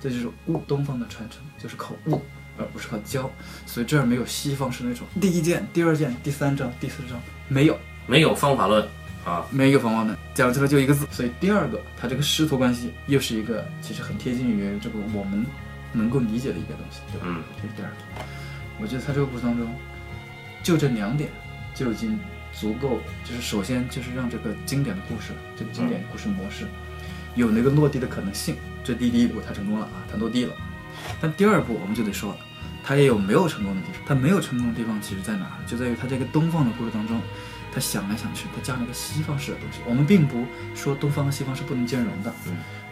[0.01, 2.21] 这就是悟东方的传承，就是靠悟，
[2.59, 3.31] 而不是靠教。
[3.65, 8.87] 所以这儿没有西方是那种第一件、第二件、第三章、第四章，没有，没有方法论
[9.25, 11.07] 啊，没有方法论，讲出来就一个字。
[11.11, 15.47] 所以第二个，他这个师徒关系又是一个其实很贴近于这个我们
[15.93, 17.27] 能够理解的一个东西，对吧？
[17.29, 17.97] 嗯，这是第二个。
[18.83, 19.73] 我觉得他这个故事当中，
[20.63, 21.31] 就这两点
[21.73, 22.19] 就已经
[22.53, 26.67] 足够，就是首先就是让这个经典的故事，这个经典故事模式
[27.37, 28.57] 有那个落地的可能性。
[28.83, 30.53] 这第一步他成功了啊，他落地了。
[31.21, 32.39] 但第二步我们就得说了，
[32.83, 34.03] 他也有没有成功的地方。
[34.05, 35.57] 他没有成功的地方其实在哪儿？
[35.65, 37.21] 就在于他这个东方的故事当中，
[37.73, 39.79] 他想来想去，他加了一个西方式的东西。
[39.87, 42.35] 我们并不说东方和西方是不能兼容的，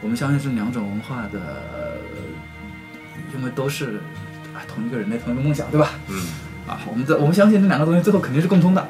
[0.01, 1.99] 我们相信是两种文化的，
[3.35, 4.01] 因为都是
[4.61, 5.93] 啊同一个人类同一个梦想，对吧？
[6.09, 6.27] 嗯
[6.69, 8.87] 啊，我们在我们相信这两个东西最后肯定是共通的，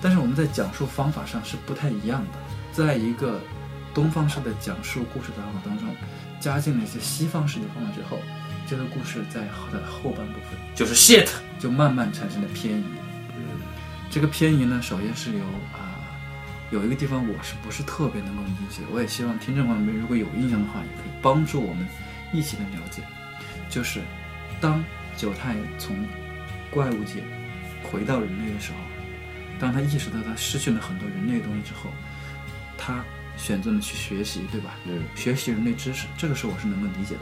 [0.00, 2.38] 但是我们在讲述方法上是不太一样的。
[2.72, 3.40] 在一个
[3.92, 5.88] 东方式的讲述故事的方法当中，
[6.40, 8.18] 加进了一些西方式的方法之后，
[8.66, 11.28] 这个故事在它的后半部分就是 shit。
[11.58, 12.84] 就慢慢产生了偏移。
[13.36, 13.42] 嗯
[14.10, 15.40] 这个偏移呢，首先是由
[15.72, 15.96] 啊、
[16.70, 21.86] 有一个地方我是不是特别能够理解，我也希望听众朋友们如果有印象的话，也可以帮助我们
[22.32, 23.02] 一起来了解，
[23.70, 24.00] 就是
[24.64, 24.82] 当
[25.14, 25.94] 九太从
[26.70, 27.22] 怪物界
[27.82, 28.78] 回到人类的时候，
[29.60, 31.90] 当他意识到他失去了很多人类的东西之后，
[32.78, 33.04] 他
[33.36, 34.70] 选择了去学习，对吧？
[34.86, 37.20] 嗯学习人类知识，这个是我是能够理解的。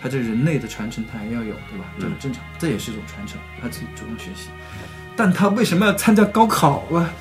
[0.00, 1.84] 他这人类的传承他还要有，对吧？
[2.00, 4.48] 这很正常，这也是一种传承，他自己主动学习。
[5.14, 7.12] 但他为什么要参加高考啊？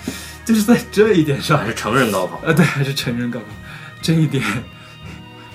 [0.46, 2.40] 就是在这一点上还，是成人高考。
[2.42, 3.46] 呃，对，还是成人高考，
[4.02, 4.42] 这一点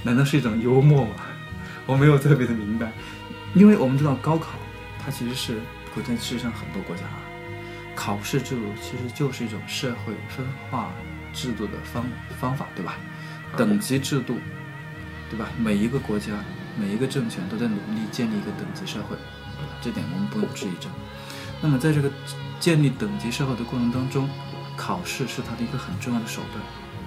[0.02, 1.14] 难道是一种幽默吗？
[1.86, 2.92] 我没有特别的明白，
[3.54, 4.50] 因为我们知道高考，
[4.98, 5.60] 它其实是
[5.94, 7.20] 国在世界上很多国家啊，
[7.94, 10.90] 考试制度其实就是一种社会分化
[11.32, 12.04] 制度的方
[12.40, 12.96] 方法，对吧？
[13.56, 14.38] 等级制度，
[15.28, 15.48] 对吧？
[15.58, 16.32] 每一个国家、
[16.78, 19.16] 每一个政权都在努力建立一个等级社会，
[19.82, 20.90] 这点我们不用质疑证。
[21.60, 22.10] 那么在这个
[22.58, 24.28] 建立等级社会的过程当中，
[24.76, 26.64] 考试是它的一个很重要的手段，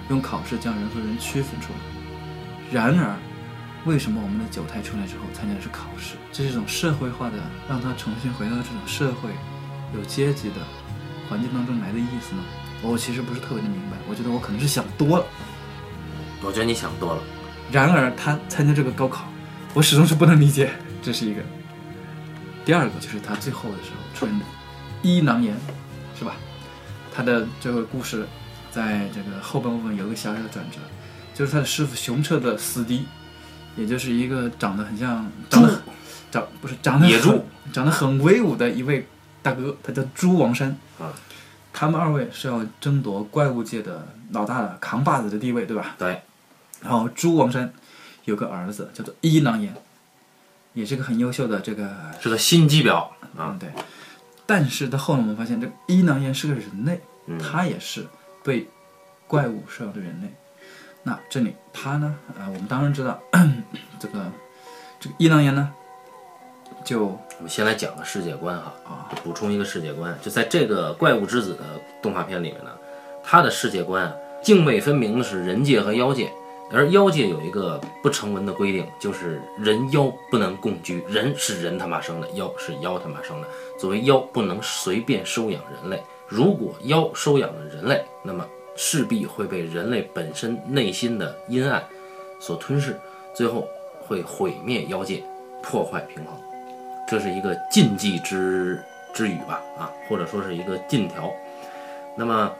[0.08, 1.78] 用考试将人和人区分出来。
[2.70, 3.16] 然而，
[3.86, 6.16] 为什么我们的九太出来之后参加的是考试？
[6.32, 9.30] 这是一种社会化的，让他重新回到这种社会
[9.94, 10.56] 有阶级的
[11.28, 12.42] 环境当中来的意思呢？
[12.82, 15.24] 我其实不是特别的明白，我觉得我可能是想多了。
[16.42, 17.22] 我觉得你想多了。
[17.70, 19.24] 然而他参加这个高考，
[19.72, 21.40] 我始终是不能理解，这是一个。
[22.64, 24.44] 第二个就是他最后的时候出现的
[25.02, 25.56] 一囊炎，
[26.18, 26.34] 是吧？
[27.14, 28.26] 他的这个故事
[28.72, 30.78] 在这个后半部分有个小小的转折，
[31.32, 33.06] 就是他的师傅熊彻的死敌，
[33.76, 35.80] 也就是一个长得很像长得
[36.30, 39.06] 长不是长得野猪长得很威武的一位
[39.42, 41.12] 大哥，他叫猪王山啊。
[41.72, 45.94] 他们二位是要争夺怪物界的老大的扛把子的地位，对吧？
[45.98, 46.22] 对，
[46.80, 47.70] 然后猪王山
[48.24, 49.74] 有个儿子叫做伊囊炎，
[50.72, 52.96] 也是个很优秀的这个是个心机婊
[53.36, 53.68] 啊嗯，对。
[54.46, 58.06] 但是到后来我们发现，这个伊囊炎是个人类，嗯他也是
[58.42, 58.66] 被
[59.26, 60.32] 怪物收养的人类。
[61.06, 62.16] 那这里他呢？
[62.36, 63.16] 呃，我们当然知道，
[64.00, 64.24] 这个
[64.98, 65.72] 这个伊囊炎呢，
[66.84, 71.62] 就我们先来讲个世界观哈，啊补充一个世界观，就在这个《怪物之子》的
[72.02, 72.70] 动画片里面呢，
[73.22, 76.28] 它的世界观啊，泾渭分明的是人界和妖界，
[76.72, 83.46] 而妖界有一个不成文的规定，就是人妖不能共居，人是人他妈生的，妖是妖他妈生的。
[83.78, 86.02] 作为妖，不能随便收养人类。
[86.26, 88.44] 如果妖收养了人类，那么
[88.76, 91.82] 势必会被人类本身内心的阴暗
[92.40, 92.94] 所吞噬，
[93.34, 93.66] 最后
[94.06, 95.22] 会毁灭妖界，
[95.62, 96.34] 破坏平衡。
[97.08, 98.78] 这是一个禁忌之
[99.14, 101.32] 之语吧，啊，或者说是一个禁条。
[102.16, 102.52] 那么，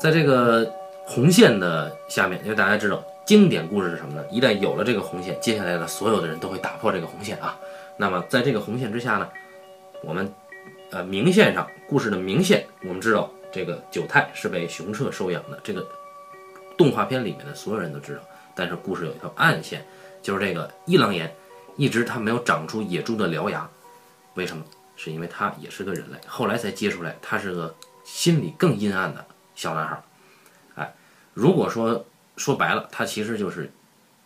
[0.00, 0.70] 在这个
[1.04, 4.24] 红线的下面，因为大家知道经典故事是什么呢？
[4.30, 7.58] 一旦有了这个红线，接下来的所有的人都会打破这个红线啊。
[7.96, 9.28] 那么，在这个红线之下呢，
[10.02, 10.32] 我们
[10.90, 15.84] 呃明线上故事的明线，我们知道这个九太是被熊彻收养的，这个
[16.76, 18.20] 动画片里面的所有人都知道。
[18.54, 19.84] 但是故事有一条暗线，
[20.22, 21.34] 就是这个一郎岩
[21.76, 23.68] 一直他没有长出野猪的獠牙，
[24.34, 24.64] 为什么？
[24.94, 29.24] 是因为他也是个人类，后来才接出来他是个心里更阴暗的
[29.56, 30.02] 小男孩儿。
[30.76, 30.94] 哎，
[31.34, 33.72] 如果说说白了，他其实就是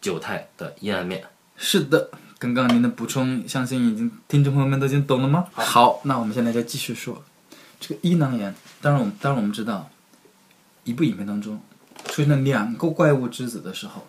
[0.03, 1.25] 九太的阴暗面。
[1.57, 2.11] 是的。
[2.39, 5.47] 刚刚您的补充，相信已经听众朋友们都已经懂了吗？
[5.53, 7.23] 好，那我们现在就继续说
[7.83, 8.55] 这个一囊炎。
[8.81, 9.91] 当然，我们当然我们知道，
[10.85, 11.61] 一部影片当中
[12.07, 14.07] 出现了两个怪物之子的时候，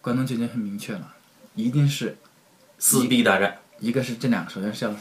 [0.00, 1.14] 观众就已经很明确了，
[1.54, 2.16] 一定是
[2.78, 4.94] 四 D 大战，一个是这两个首先是要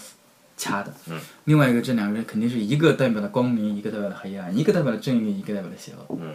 [0.58, 6.34] 掐的，嗯，另外一个这两个人肯定是一个代表了光明，一个代表了黑暗，一个代表了正义，一个代表了邪恶，嗯，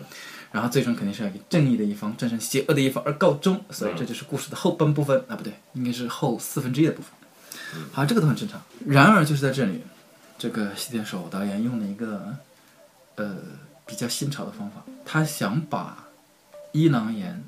[0.53, 5.19] 然后最终肯定是要以正义的一方战胜邪恶的一方而告终，所以这就是故事的后半部分。
[5.29, 7.11] 啊，不对，应该是后四分之一的部分。
[7.91, 8.61] 好，这个都很正常。
[8.87, 9.81] 然而就是在这里，
[10.43, 12.35] 这个西田守导演用了一个
[13.15, 13.37] 呃
[13.87, 15.97] 比较新潮的方法，他想把
[16.73, 17.41] 伊囊炎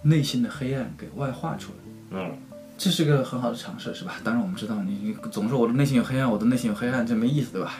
[0.00, 2.18] 内心的黑暗给外化出来。
[2.18, 2.38] 嗯，
[2.78, 4.14] 这是个很好的尝试，是吧？
[4.24, 7.74] 当然我们知道，你你总说我的内心有黑暗，我的内心有黑暗，这没意思，对吧？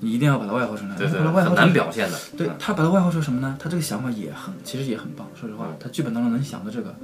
[0.00, 0.94] 你一定要把它外化出来。
[0.94, 2.18] 对对，外化很难表现的。
[2.36, 3.56] 对嗯他把它外化出什么呢？
[3.58, 5.26] 他这个想法也很，其实也很棒。
[5.34, 6.94] 说实话，他剧本当中能想到这个，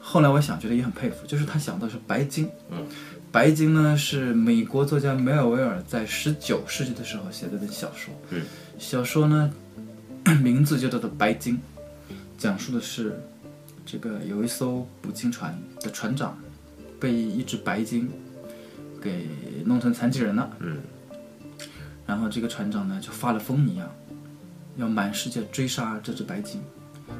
[0.00, 2.48] 后来我想觉得也很佩服，就是他想到是白鲸。
[2.70, 2.86] 嗯，
[3.32, 8.12] 白鲸呢是美国作家梅尔维尔在十九世纪的时候写的本小说。
[8.28, 8.42] 嗯，
[8.78, 9.50] 小说呢
[10.42, 11.58] 名字就叫做《白鲸》，
[12.36, 13.18] 讲述的是
[13.86, 16.38] 这个有一艘捕鲸船的船长
[17.00, 18.06] 被一只白鲸
[19.00, 19.26] 给
[19.64, 20.54] 弄成残疾人了。
[20.60, 20.76] 嗯，
[22.06, 23.88] 然后这个船长呢就发了疯一样，
[24.76, 26.60] 要满世界追杀这只白鲸，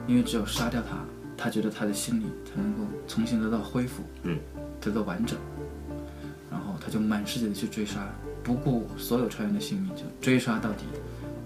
[0.06, 0.98] 因为只有杀掉它，
[1.38, 4.38] 他觉得他的心理才能够重新得到恢复，嗯，
[4.78, 5.38] 得到完整。
[6.92, 8.06] 就满世界的去追杀，
[8.42, 10.84] 不顾所有船员的性命，就追杀到底，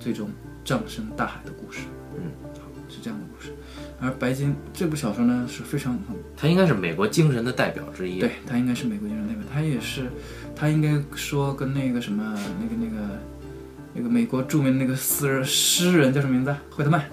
[0.01, 0.29] 最终
[0.65, 1.83] 葬身大海的故事。
[2.17, 3.53] 嗯，好，是这样的故事。
[4.01, 8.19] 而白金这部小说呢是非常很他应该是美国精神的代表之一。
[8.19, 10.11] 对，他应该是美国精神代表，他也是，
[10.57, 13.19] 他应该说跟那个什么那个那个
[13.95, 16.61] 那个美国著名那个诗人诗人叫什么名字啊？
[16.71, 17.05] 惠特曼，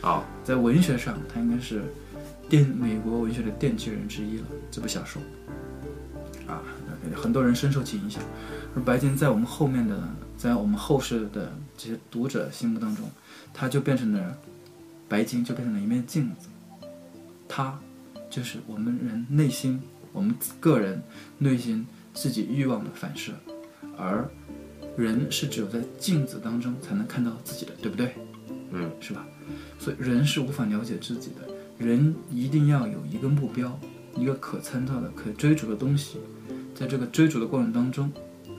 [0.00, 1.82] 啊，在文学上他应该是
[2.48, 4.44] 奠美国文学的奠基人之一了。
[4.70, 5.73] 这部小说啊，
[7.14, 8.22] 很多人深受其影响。
[8.74, 10.00] 而白金在我们后面的，
[10.36, 13.08] 在我们后世的这些读者心目当中，
[13.52, 14.38] 他就变成了
[15.08, 16.48] 白金，就变成了一面镜子。
[17.48, 17.78] 它
[18.28, 19.80] 就是我们人内心，
[20.12, 21.02] 我们个人
[21.38, 23.32] 内心自己欲望的反射，
[23.96, 24.28] 而
[24.96, 28.14] 人是只有在镜子当中才能看到自己的，对不对？
[28.72, 29.24] 嗯，是吧？
[29.78, 33.78] 所以人是无法了解自己的，人一定要有一个目标，
[34.16, 36.18] 一个可参照的、可追逐的东西，
[36.74, 38.10] 在这个追逐的过程当中，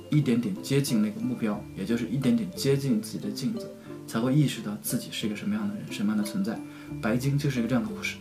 [0.09, 3.69] 一点点接近那个目标，也就是一点点接近自己的镜子，
[4.07, 6.59] 才会意识到自己是一个什么样的人，什么样的存在。
[7.01, 8.17] 白鲸就是一个这样的故事。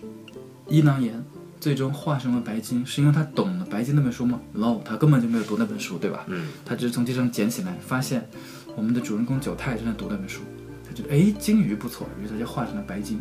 [0.68, 1.22] 伊囊炎
[1.61, 6.24] 最终化身为白鲸，是因为他懂了白鲸那本书吗？No，他根本就没有读那本书，对吧？
[6.28, 8.26] 嗯，他只是从地上捡起来，发现
[8.74, 10.40] 我们的主人公九太正在读那本书，
[10.87, 13.20] 他觉得哎鲸鱼不错，于是他就化成了白鲸，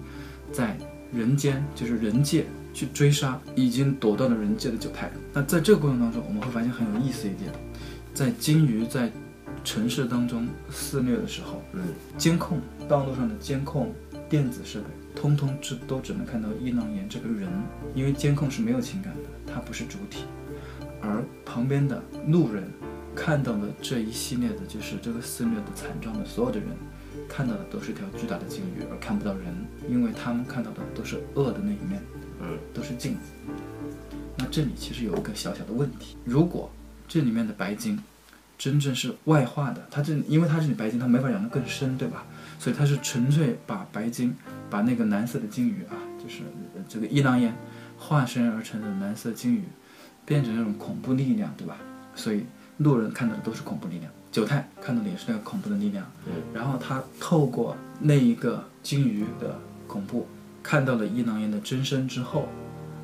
[0.52, 0.78] 在
[1.14, 5.12] 人间就是人界去追杀已经躲到了人界的九太。
[5.32, 7.52] 那在这个过程当中，我们会发现很有意思一点，
[8.14, 9.12] 在鲸鱼在
[9.64, 11.82] 城市当中肆虐的时候，嗯，
[12.18, 12.60] 监控
[12.90, 13.94] 道路上的监控
[14.28, 17.48] 电子设备，通通只都只能看到伊囊岩这个人，
[17.94, 20.26] 因为监控是没有情感的，它不是主体，
[21.02, 22.64] 而旁边的路人
[23.16, 26.70] 看到的这一系列的，就是这个肆虐的惨状的所有的人，
[27.30, 29.56] 看到的都是条巨大的鲸鱼，而看不到人，
[29.88, 32.02] 因为他们看到的都是恶的那一面，
[32.44, 33.32] 嗯，都是镜子。
[34.38, 36.70] 那这里其实有一个小小的问题，如果
[37.08, 37.98] 这里面的白金
[38.58, 42.26] 真正是外化的，它这因为它这里白金它没法养得更深，对吧？
[42.60, 44.36] 所以它是纯粹把白金，
[44.70, 46.42] 把那个蓝色的金鱼啊，就是
[46.76, 47.54] 呃这个伊朗烟
[47.98, 49.64] 化身而成的蓝色金鱼，
[50.26, 51.78] 变成那种恐怖力量，对吧？
[52.16, 52.46] 所以
[52.78, 56.06] 路人看到的都是恐怖力量，九太看到的也是那个恐怖的力量。
[56.26, 56.34] 嗯。
[56.54, 60.28] 然后他透过那一个金鱼的恐怖，
[60.64, 62.48] 看到了伊朗岩的真身之后，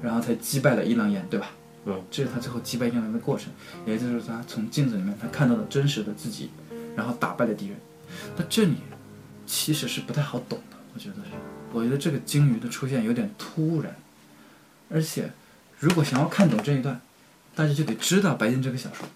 [0.01, 1.51] 然后才击败了伊朗岩，对吧？
[1.85, 2.01] 嗯。
[2.09, 3.51] 这是他最后击败伊朗岩的过程，
[3.85, 6.49] 也就是他从镜子里面他看到了真实的自己，
[6.95, 7.77] 然后打败了敌人。
[8.37, 8.77] 那这里
[9.45, 11.31] 其实是不太好懂的，我觉得是。
[11.71, 13.95] 我觉得这个鲸鱼的出现有点突然，
[14.89, 15.29] 而且
[15.77, 16.99] 如果想要看懂这一段，
[17.53, 19.07] 大家就得知道白鲸这个小说。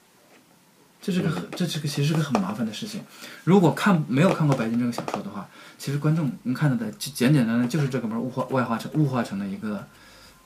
[1.05, 3.01] 这是个很，这是个其实是个很麻烦的事情。
[3.43, 5.45] 如果看没有看过白鲸这个小说的话，
[5.77, 9.85] 其实观众能看到的就简简单单就是这哥们儿物化外化成物化成了一个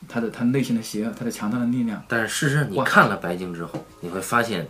[0.08, 2.04] 他的他内心的邪恶，他的强大的力量。
[2.08, 4.68] 但是事实上，你看了白鲸之后，你会发现，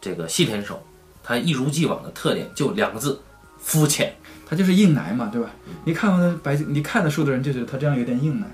[0.00, 0.80] 这个细田守
[1.24, 3.20] 他一如既往的特点就两个字：
[3.58, 4.14] 肤浅。
[4.46, 5.50] 他就是硬来嘛，对吧？
[5.84, 8.46] 你看完的白鲸，你看的书的人就觉得他这样有点硬来，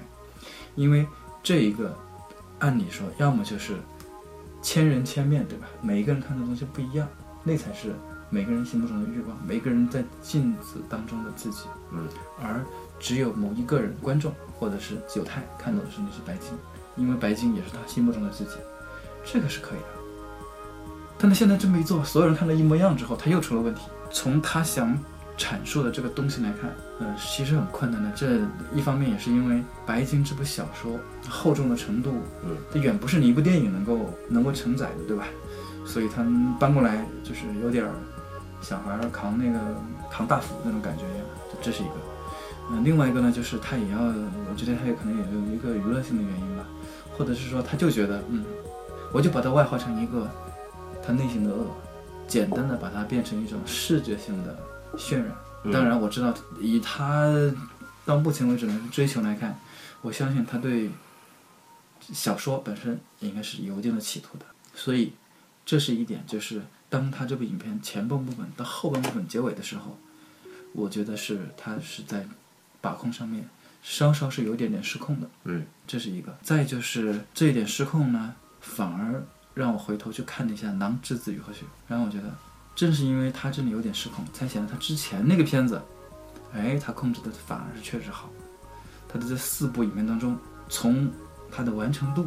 [0.74, 1.06] 因为
[1.42, 1.96] 这一个，
[2.58, 3.74] 按理说要么就是
[4.66, 5.68] 千人千面对吧？
[5.80, 7.06] 每一个人看的东西不一样，
[7.44, 7.94] 那才是
[8.28, 11.68] 每个人心目中的欲望，每个人在镜子当中的自己。
[11.92, 12.08] 嗯，
[12.42, 12.60] 而
[12.98, 16.50] 只有某一个人观众或者是九太看到的是那是白金，
[16.96, 18.56] 因为白金也是他心目中的自己，
[19.24, 19.86] 这个是可以的。
[21.16, 23.82] 但他现在这么一做，所有人看到一模一样之后，他又出了问题。
[24.10, 24.98] 从他想
[25.38, 28.10] 阐述的这个东西来看，呃，其实很困难的。
[28.16, 28.40] 这
[28.74, 35.26] 一方面也是因为《白鲸》这部小说厚重的程度，嗯，这远不是你一部电影能够能够承载的，对吧？
[35.84, 37.90] 所以他们搬过来就是有点儿
[38.60, 39.58] 小孩儿扛那个
[40.10, 41.26] 扛大斧那种感觉一样，
[41.60, 41.92] 这是一个。
[42.70, 46.64] 嗯、另外一个呢，就是他也要，我觉得他也可能也有一个娱乐性的原因吧，
[47.16, 48.44] 或者是说他就觉得，嗯，
[49.12, 50.28] 我就把它外化成一个
[51.06, 51.66] 他内心的恶，
[52.26, 54.58] 简单的把它变成一种视觉性的
[54.96, 55.26] 渲染。
[55.66, 57.30] 嗯当然，我知道以他
[58.04, 59.58] 到目前为止的追求来看，
[60.00, 60.90] 我相信他对
[62.00, 64.46] 小说本身也应该是有一定的企图的。
[64.74, 65.12] 所以，
[65.64, 69.98] 这是一点，就是当他这部影片前半部分到后半部分结尾的时候，
[70.72, 72.26] 我觉得是他是在
[72.80, 73.48] 把控上面
[73.82, 75.28] 稍稍是有一点点失控的。
[75.44, 76.36] 嗯，这是一个。
[76.42, 79.24] 再就是这一点失控呢，反而
[79.54, 82.32] 让我回头去看了一下《狼之子与和雪》，然后我觉得，
[82.76, 85.82] 正是因为他这里有点失控，才显得他之前那个片子，
[86.54, 88.30] 哎，他控制的反而是确实好。
[89.08, 90.36] 他的这四部影片当中，
[90.68, 91.10] 从
[91.50, 92.26] 他的完成度、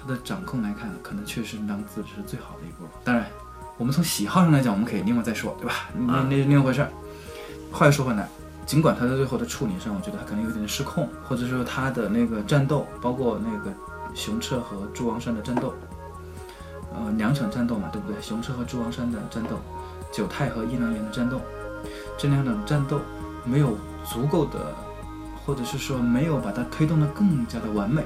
[0.00, 2.90] 他的掌控来看，可能确实《狼子》是最好的一部了。
[3.04, 3.26] 当然，
[3.76, 5.88] 我们从喜好上来讲，我们可以另外再说，对吧？
[5.96, 6.90] 那那是另一回事儿。
[7.70, 8.28] 话又说回来，
[8.66, 13.72] 尽管他在最后的处理上，我觉得他可能有点失控，或者说他的那个战斗，包括那个
[14.14, 15.72] 熊彻和诸王山的战斗，
[16.94, 18.20] 呃，两场战斗嘛，对不对？
[18.22, 19.60] 熊车和猪王山的战斗，
[20.10, 21.40] 九太和伊朗岩的战斗，
[22.16, 23.00] 这两场战斗
[23.44, 24.74] 没有足够的，
[25.44, 28.02] 或者是说没有把它推动的更加的完美，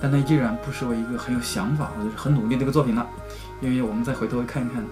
[0.00, 3.06] 但它依然不失为一个很有想法或者是很努力的一个作品了。
[3.60, 4.84] 因为我们再回头看一看，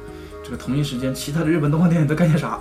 [0.42, 2.58] 这个同一时间其他的日本动画电影都干些啥，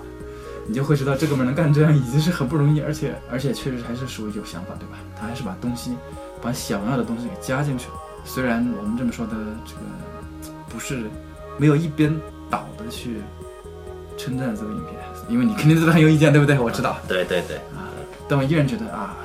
[0.67, 4.97] 你就会知道这哥们能干这样已经是很不容易，而且而且确实还是属于有想法，对吧？
[5.19, 5.95] 他还是把东西，
[6.41, 7.93] 把想要的东西给加进去了。
[8.23, 9.34] 虽然我们这么说的
[9.65, 11.10] 这个不是
[11.57, 12.13] 没有一边
[12.49, 13.21] 倒的去
[14.17, 14.95] 称赞这个影片，
[15.29, 16.57] 因为你肯定对他很有意见，对不对？
[16.60, 17.89] 我知道，对对对，啊
[18.29, 19.15] 但我依然觉得啊，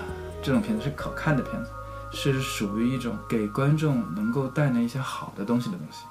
[0.43, 1.71] 这种片子是可看的片子，
[2.13, 6.05] 是属于一种给观众能够带来一些好的东西的东西。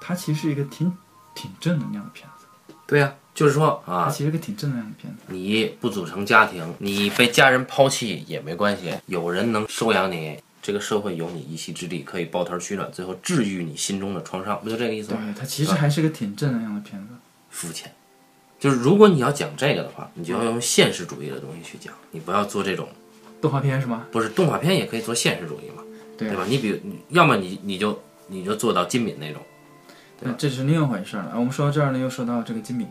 [0.00, 0.92] 它其实是一个挺
[1.34, 5.22] 挺正能量的片子，对呀、就是说它啊，其实个挺正能量的片子。
[5.26, 17.08] 你不组成家庭，你被家人抛弃也没关系，有人能收养你，这个社会有你一席之地，可以抱团取暖，最后治愈你心中的创伤，不就这个意思吗对吗？，它其实还是个挺正能量的片子。
[17.50, 17.92] 肤浅，
[18.60, 22.88] 就是如果你要讲这个的话，你就要用现实主义的东西去讲，你不要做这种，
[23.40, 24.06] 动画片是吗？
[24.12, 25.82] 不是动画片也可以做现实主义嘛，
[26.16, 26.46] 对啊对吧？
[26.48, 29.42] 你比如，要么你你就你就做到金敏那种，
[30.20, 31.32] 那这是另一回事儿了。
[31.34, 32.86] 我们说到这儿呢，又说到这个金敏，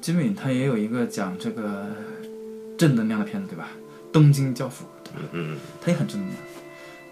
[0.00, 1.86] 金敏他也有一个讲这个
[2.78, 3.68] 正能量的片子，对吧？
[4.12, 4.86] 东京教父，
[5.32, 6.38] 嗯，他也很正能量。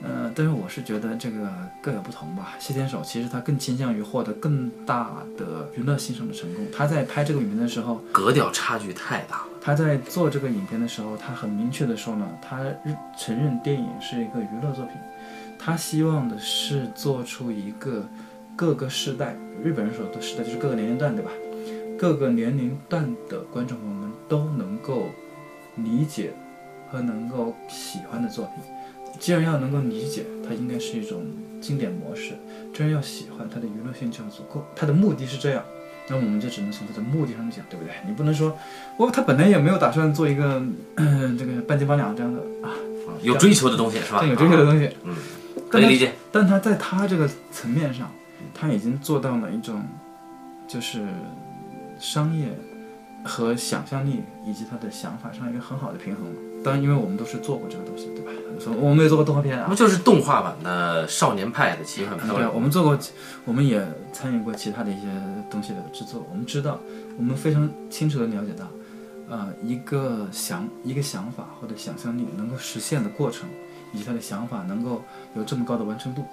[0.04, 1.48] 呃，但是我是觉得这个
[1.80, 2.54] 各有不同吧。
[2.58, 6.66] 谢天守其实他更倾向于获得更大的娱乐性上的成功。
[6.76, 14.94] 他在拍这个影片的时候，格调差距太大了，他在做这个影片的时候，他很明确的说呢，他日承认电影是一个娱乐作品，
[15.58, 18.06] 他希望的是做出一个
[18.54, 21.30] 各个世代，日本人所的时代就是各个年龄段，对吧？
[21.96, 25.06] 各个年龄段的观众朋友们都能够
[25.76, 26.34] 理解
[26.90, 28.62] 和能够喜欢的作品。
[29.18, 31.24] 既然要能够理解，它应该是一种
[31.60, 32.34] 经典模式；
[32.74, 34.64] 既然要喜欢，它的娱乐性就要足够。
[34.74, 35.62] 它的目的是这样，
[36.08, 37.92] 那我们就只能从它的目的上讲，对不对？
[38.06, 38.56] 你不能说，
[38.98, 40.62] 我他本来也没有打算做一个、
[40.96, 42.70] 呃、 这个半斤八两这样的啊，
[43.22, 44.18] 有追求的东西是吧？
[44.20, 44.90] 这有追求的东西。
[45.04, 45.14] 嗯，
[45.70, 46.12] 可以理解。
[46.32, 48.10] 但他在他这个层面上，
[48.52, 49.82] 他已经做到了一种，
[50.66, 51.06] 就是
[51.98, 52.48] 商业
[53.24, 56.40] 和想象力以及他的想法上一个很好的平衡了。
[56.64, 58.32] 当然，因为我们都是做过这个东西，对吧？
[58.58, 62.98] 所以我们也做过动画片啊不，就是动画版的《少年派的奇幻漂对我们做过，
[63.44, 65.06] 我们也参与过其他的一些
[65.50, 66.24] 东西的制作。
[66.30, 66.80] 我们知道，
[67.18, 68.66] 我们非常清楚的了解到，
[69.28, 73.48] 呃，一个想一个想法或者想象力能够实现的过程，
[73.92, 75.02] 以及他的想法能够
[75.36, 76.24] 有这么高的完成度，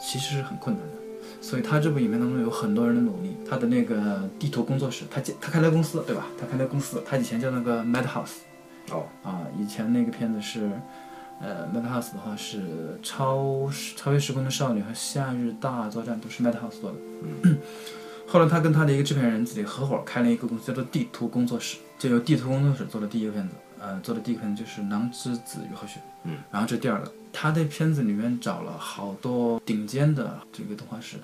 [0.00, 0.94] 其实是很困难的。
[1.40, 6.26] 所以他这部影片当中有很多人的努力，他的那个地图工作室，他建他开了公司，对吧？
[6.40, 8.44] 他开了公司，他以前叫那个 Madhouse。
[8.90, 10.70] 哦啊，以前那个片子是，
[11.40, 16.96] 呃，Madhouse 的话是超超越时空的少女和夏日大作战都是 Madhouse 做的。
[17.44, 17.58] 嗯
[18.26, 23.54] 后来他跟他的一个制片人自己合伙开了一个公司，叫做地图工作室，就由地图工作室做的第一个片子。
[23.78, 26.00] 呃，做的第一个片子就是《狼之子与和雪》。
[26.24, 31.18] 嗯，然后这第二个，他的片子里面找了好多顶尖的这个动画师。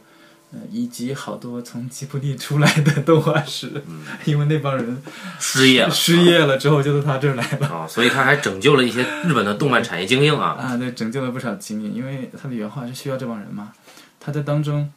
[0.52, 3.82] 呃，以及好多从吉卜力出来的动画师，
[4.26, 5.00] 因为那帮人
[5.38, 7.68] 失业了失业了之后就到他这儿来了。
[7.68, 10.56] 啊，所以他还拯救了一些日本的动漫产业精英啊。
[10.60, 13.72] 啊，对，拯救了不少精英，因为他的原画是需要这帮人嘛。
[14.18, 14.90] 他在当中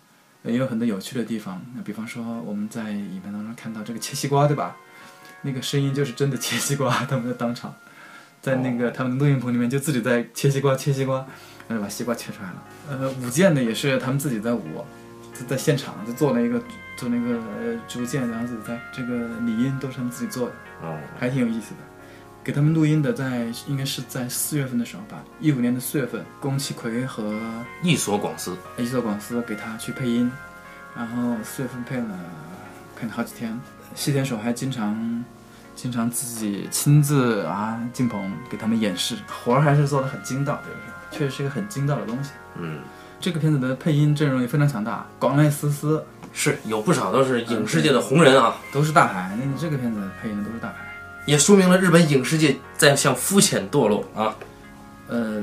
[0.44, 4.76] 也有很多有趣的地方，那比方说我们在影片当中看到这个切西瓜，对吧？
[5.44, 7.76] 那个声音就是真的切西瓜，他们在当场，
[8.42, 11.26] 在那个他们的录音棚里面就自己在切西瓜，切西瓜，
[11.68, 12.64] 然后把西瓜切出来了。
[12.90, 14.86] 呃，舞剑的也是他们自己在舞，就
[15.48, 16.62] 在现场就做了一个
[16.96, 20.56] 做那个呃竹剑，然后自己在这个理音都是他们自己做的。
[20.82, 21.78] 哦，还挺有意思的。
[22.44, 27.40] 给他们录音的在应该是在四月份的时候吧，一五年的四月份，宫崎葵和
[27.82, 30.30] 一所广司一所广司给他去配音，
[30.94, 32.20] 然后四月份配了
[32.98, 33.58] 配了好几天。
[33.96, 35.24] 细田守还经常
[35.74, 42.32] 经常自己亲自啊进棚给他们演示，活儿还是做的很精到，有时候确实是一个很精到的东西。
[42.60, 42.82] 嗯，
[43.24, 50.76] 这个片子的配音阵容也非常强大，广濑丝丝是有不少都是影视界的红人啊，都是大牌，那你这个片子配音的都是大牌。
[51.26, 54.36] 也说明了日本影视界在向肤浅堕落啊。
[55.08, 55.42] 呃，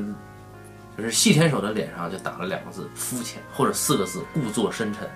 [0.94, 5.08] 就是细田守的脸上就打了两个字“肤浅”，或者四个字“故作深沉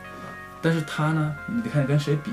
[0.62, 2.33] 但是他呢，你得看跟谁比。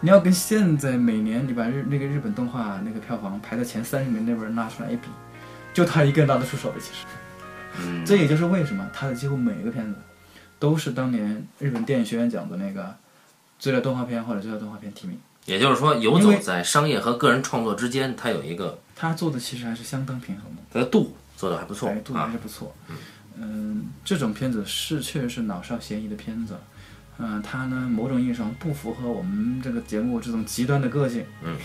[0.00, 5.08] 你要跟现在每年你把日那个日本动画那个票房排在前三十名那边拉出来一比，
[5.74, 6.80] 就他一个人拿得出手的。
[6.80, 7.04] 其实，”。
[7.80, 9.94] 嗯，这也就是为什么他的几乎每一个片子
[10.58, 12.94] 都是当年日本电影学院奖的那个
[13.58, 15.18] 最佳动画片或者最佳动画片提名。
[15.44, 20.62] 也就是说，游走在商业和个人创作之间，他有一个他做的其实还是相当平衡的。
[20.72, 22.38] 他的度做的还不错态度还啊是。
[22.38, 22.74] 不错。
[23.38, 26.56] 嗯，这种片子是确实是老少咸宜的片子。
[27.18, 31.24] 嗯，它呢某种意义上不符合我们这个节目这种极端的个性。
[31.42, 31.56] 嗯。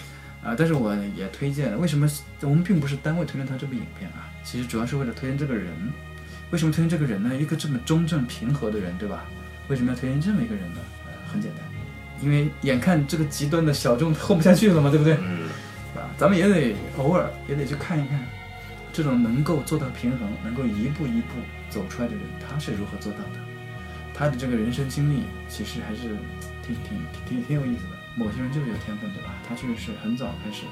[0.43, 1.79] 啊，但是我也推荐。
[1.79, 2.09] 为什么
[2.41, 4.29] 我们并不是单位推荐他这部影片啊？
[4.43, 5.73] 其实主要是为了推荐这个人。
[6.51, 7.33] 为什么推荐这个人呢？
[7.35, 9.23] 一个这么中正平和的人，对吧？
[9.69, 10.79] 为什么要推荐这么一个人呢？
[11.05, 11.63] 呃，很简单，
[12.21, 15.17] 因为眼看这个极端的小众混不下去了嘛，对不对？
[15.21, 15.47] 嗯，
[15.95, 18.19] 啊，咱们也得偶尔也得去看一看，
[18.91, 21.35] 这种能够做到平衡，能够一步一步
[21.69, 23.39] 走出来的人，他是如何做到的？
[24.13, 26.17] 他的这个人生经历其实还是
[26.67, 27.91] 挺挺挺挺有意思的。
[28.17, 29.35] 某些人就是有天分，对吧？
[29.47, 30.63] 他确实是很早开始，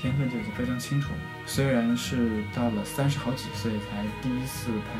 [0.00, 1.18] 天分就已经非常清楚了。
[1.44, 4.96] 虽然是到了三十好几岁才第一次拍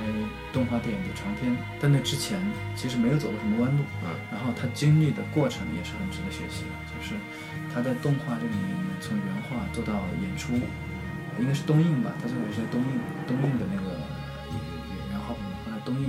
[0.52, 2.38] 动画电影的长片，但那之前
[2.76, 3.82] 其实没有走过什么弯路。
[4.04, 7.14] 嗯，然后他经历的过程也是很值得学习的，就是
[7.72, 10.52] 他在动画这个领域里面，从原画做到演出，
[11.38, 12.88] 应该是东映吧，他最后也是在东映
[13.26, 13.99] 东映的那个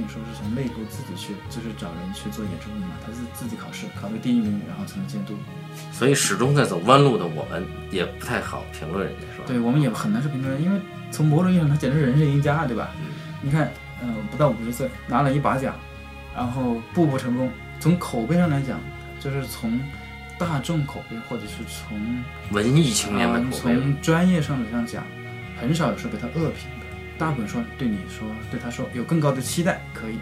[0.08, 5.36] 说是从内部自己去，就是找人去做演出嘛，他是自己考试考个第一名，然后才能监督。
[5.92, 9.46] 所以始终在走弯路的我们也不太好评论人家，是吧？
[9.48, 10.80] 对我们也很难去评论人，因为
[11.12, 12.92] 从某种意义上，他简直是人生赢家，对吧？
[13.42, 13.72] 你看，
[14.04, 15.76] 嗯、不到五十岁拿了一把奖，
[16.36, 17.50] 然后步步成功。
[17.80, 18.80] 从口碑上来讲，
[19.20, 19.80] 就是从
[20.38, 25.04] 大众口碑，或者是从文艺青年的呃口碑，从专业上来讲，
[25.60, 26.81] 很少有说被他恶评的。
[27.22, 30.18] 大部分说对你说对他说有更高的期待可以，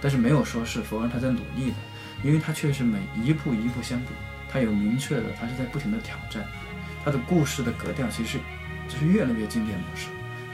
[0.00, 1.76] 但是没有说是否认他在努力的，
[2.22, 4.10] 因为他确实每一步一步相比，
[4.48, 6.44] 他有明确的，他是在不停的挑战，
[7.04, 8.38] 他的故事的格调其实
[8.88, 10.06] 就是越来越经典模式。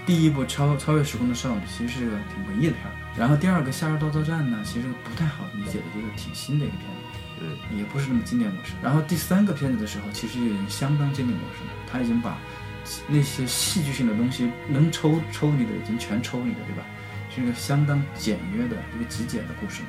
[0.07, 7.21] 第一部超超越时空的少女其实是个挺文艺的片儿，然后第二个夏日大作战呢，其实不太好理解的一个挺新的一个片子。
[7.45, 8.73] 嗯，也不是那么经典模式。
[8.83, 12.39] 然后第三个片子的时候，其实已经相当经典模式了，他已经把
[13.09, 16.83] 那些戏剧性的东西能抽抽你的已经全抽你的，对吧？
[17.35, 19.83] 是一个相当简约的一个极简的故事。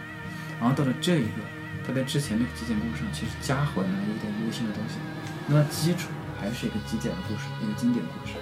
[0.60, 1.42] 然后到了这一个，
[1.86, 4.96] 他在之前那个极简故事上其实加混了一点微新的东西，
[5.48, 6.08] 那基础
[6.40, 8.34] 还是一个极简的故事，一个经典的故事。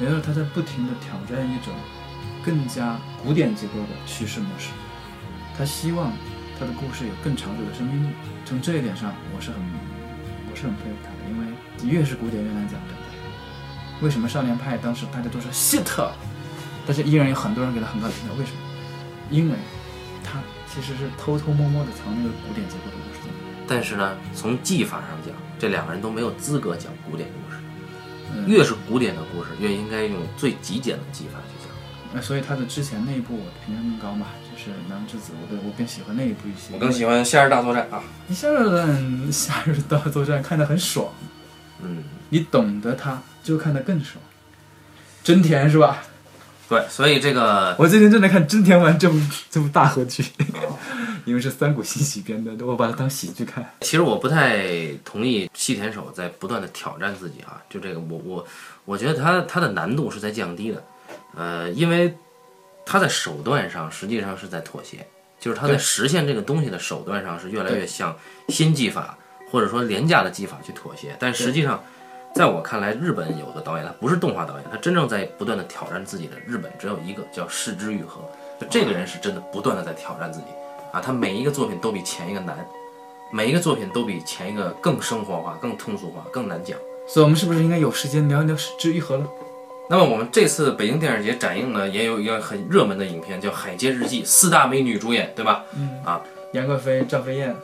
[0.00, 1.72] 也就是他在不停的挑战一种
[2.44, 4.70] 更加古典结构的叙事模式，
[5.56, 6.12] 他希望
[6.58, 8.12] 他的故事有更长久的生命力。
[8.44, 9.60] 从这一点上，我是很
[10.50, 11.46] 我是很佩服他的，因为
[11.88, 12.78] 越是古典越难讲，
[14.00, 16.10] 为什么少年派当时大家都说 shit，
[16.86, 18.34] 但是依然有很多人给他很高的评价？
[18.38, 18.58] 为什么？
[19.30, 19.56] 因为
[20.22, 20.40] 他
[20.72, 23.20] 其实是偷偷摸摸的藏那个古典结构的故事。
[23.66, 27.60] 但是呢，从技法上讲，这两个人都没有资格讲古典故事。
[28.36, 31.72] 嗯越是古典的故事，越应该用最极简的技法去讲。
[32.14, 36.74] 呃，所以他的之前那一部我的评价更高嘛，就是《南之子》，我对我更喜欢那一部一些。
[36.74, 38.02] 我更喜欢《夏日大作战》啊。
[38.30, 41.06] 夏日夏日大作战看得很爽，
[41.80, 42.02] 嗯，
[42.34, 44.20] 你懂得它就看得更爽，
[45.22, 46.02] 真甜是吧？
[46.68, 49.16] 对，所以这个我最近正在看《真田丸》 这部
[49.48, 50.24] 这部大合剧，
[51.26, 53.64] 因为是三谷幸喜编的，我把它当喜剧看。
[53.82, 54.66] 其实我不太
[55.04, 58.44] 同意细田守在不断的挑战自己啊，就这个我我
[58.84, 60.84] 我觉得他他的难度是在降低的，
[61.36, 62.12] 呃，因为
[62.84, 65.06] 他在手段上实际上是在妥协，
[65.38, 68.16] 就是他在实现这个东西的手段上是越来越向
[68.48, 69.16] 新技法
[69.52, 71.80] 或者说廉价的技法去妥协，但实际上。
[72.34, 76.34] 在我看来，日本有个导演，他不是动画导演，他真正在不断的挑战自己的。
[76.44, 78.20] 日本只有一个叫市之愈合，
[78.60, 80.46] 就这个人是真的不断的在挑战自己
[80.92, 82.66] 啊，他每一个作品都比前一个难，
[83.30, 86.76] 每一个作品都比前一个更生活化、更通俗化、更难讲。
[87.06, 89.26] 所以我们是不是应该有时间聊一聊《失之愈合》了？
[89.88, 95.64] 那么我们这次北京电影节展映呢，也有一个很热门的影片叫《海街日记》，四大美女主演，对吧？
[95.76, 96.20] 嗯啊
[96.50, 97.54] 杨贵妃、赵飞燕，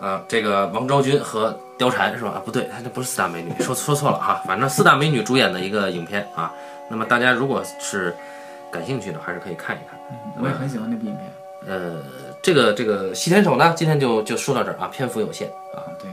[0.00, 2.30] 啊，这个王昭君和貂蝉是吧？
[2.36, 4.42] 啊，不对，她这不是四大美女，说说错了哈。
[4.46, 6.52] 反正四大美女主演的一个影片啊。
[6.88, 8.14] 那么大家如果是
[8.70, 9.98] 感兴趣的，还是可以看一看。
[10.40, 11.32] 我也很喜欢那部影片。
[11.66, 12.02] 呃，
[12.42, 15.78] 这个这个西天手呢，今天就就说到这儿啊，篇幅有限啊。
[15.78, 16.10] 啊，对，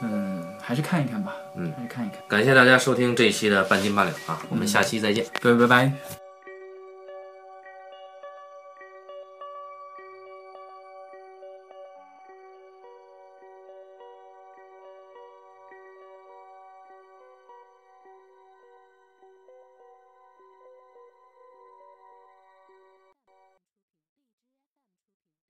[0.00, 2.18] 嗯，还是看一看吧，嗯，还是看一看。
[2.28, 5.24] 感谢大家收听这一期的半斤八两啊，我们下期再见。
[5.40, 6.25] 各位，拜拜。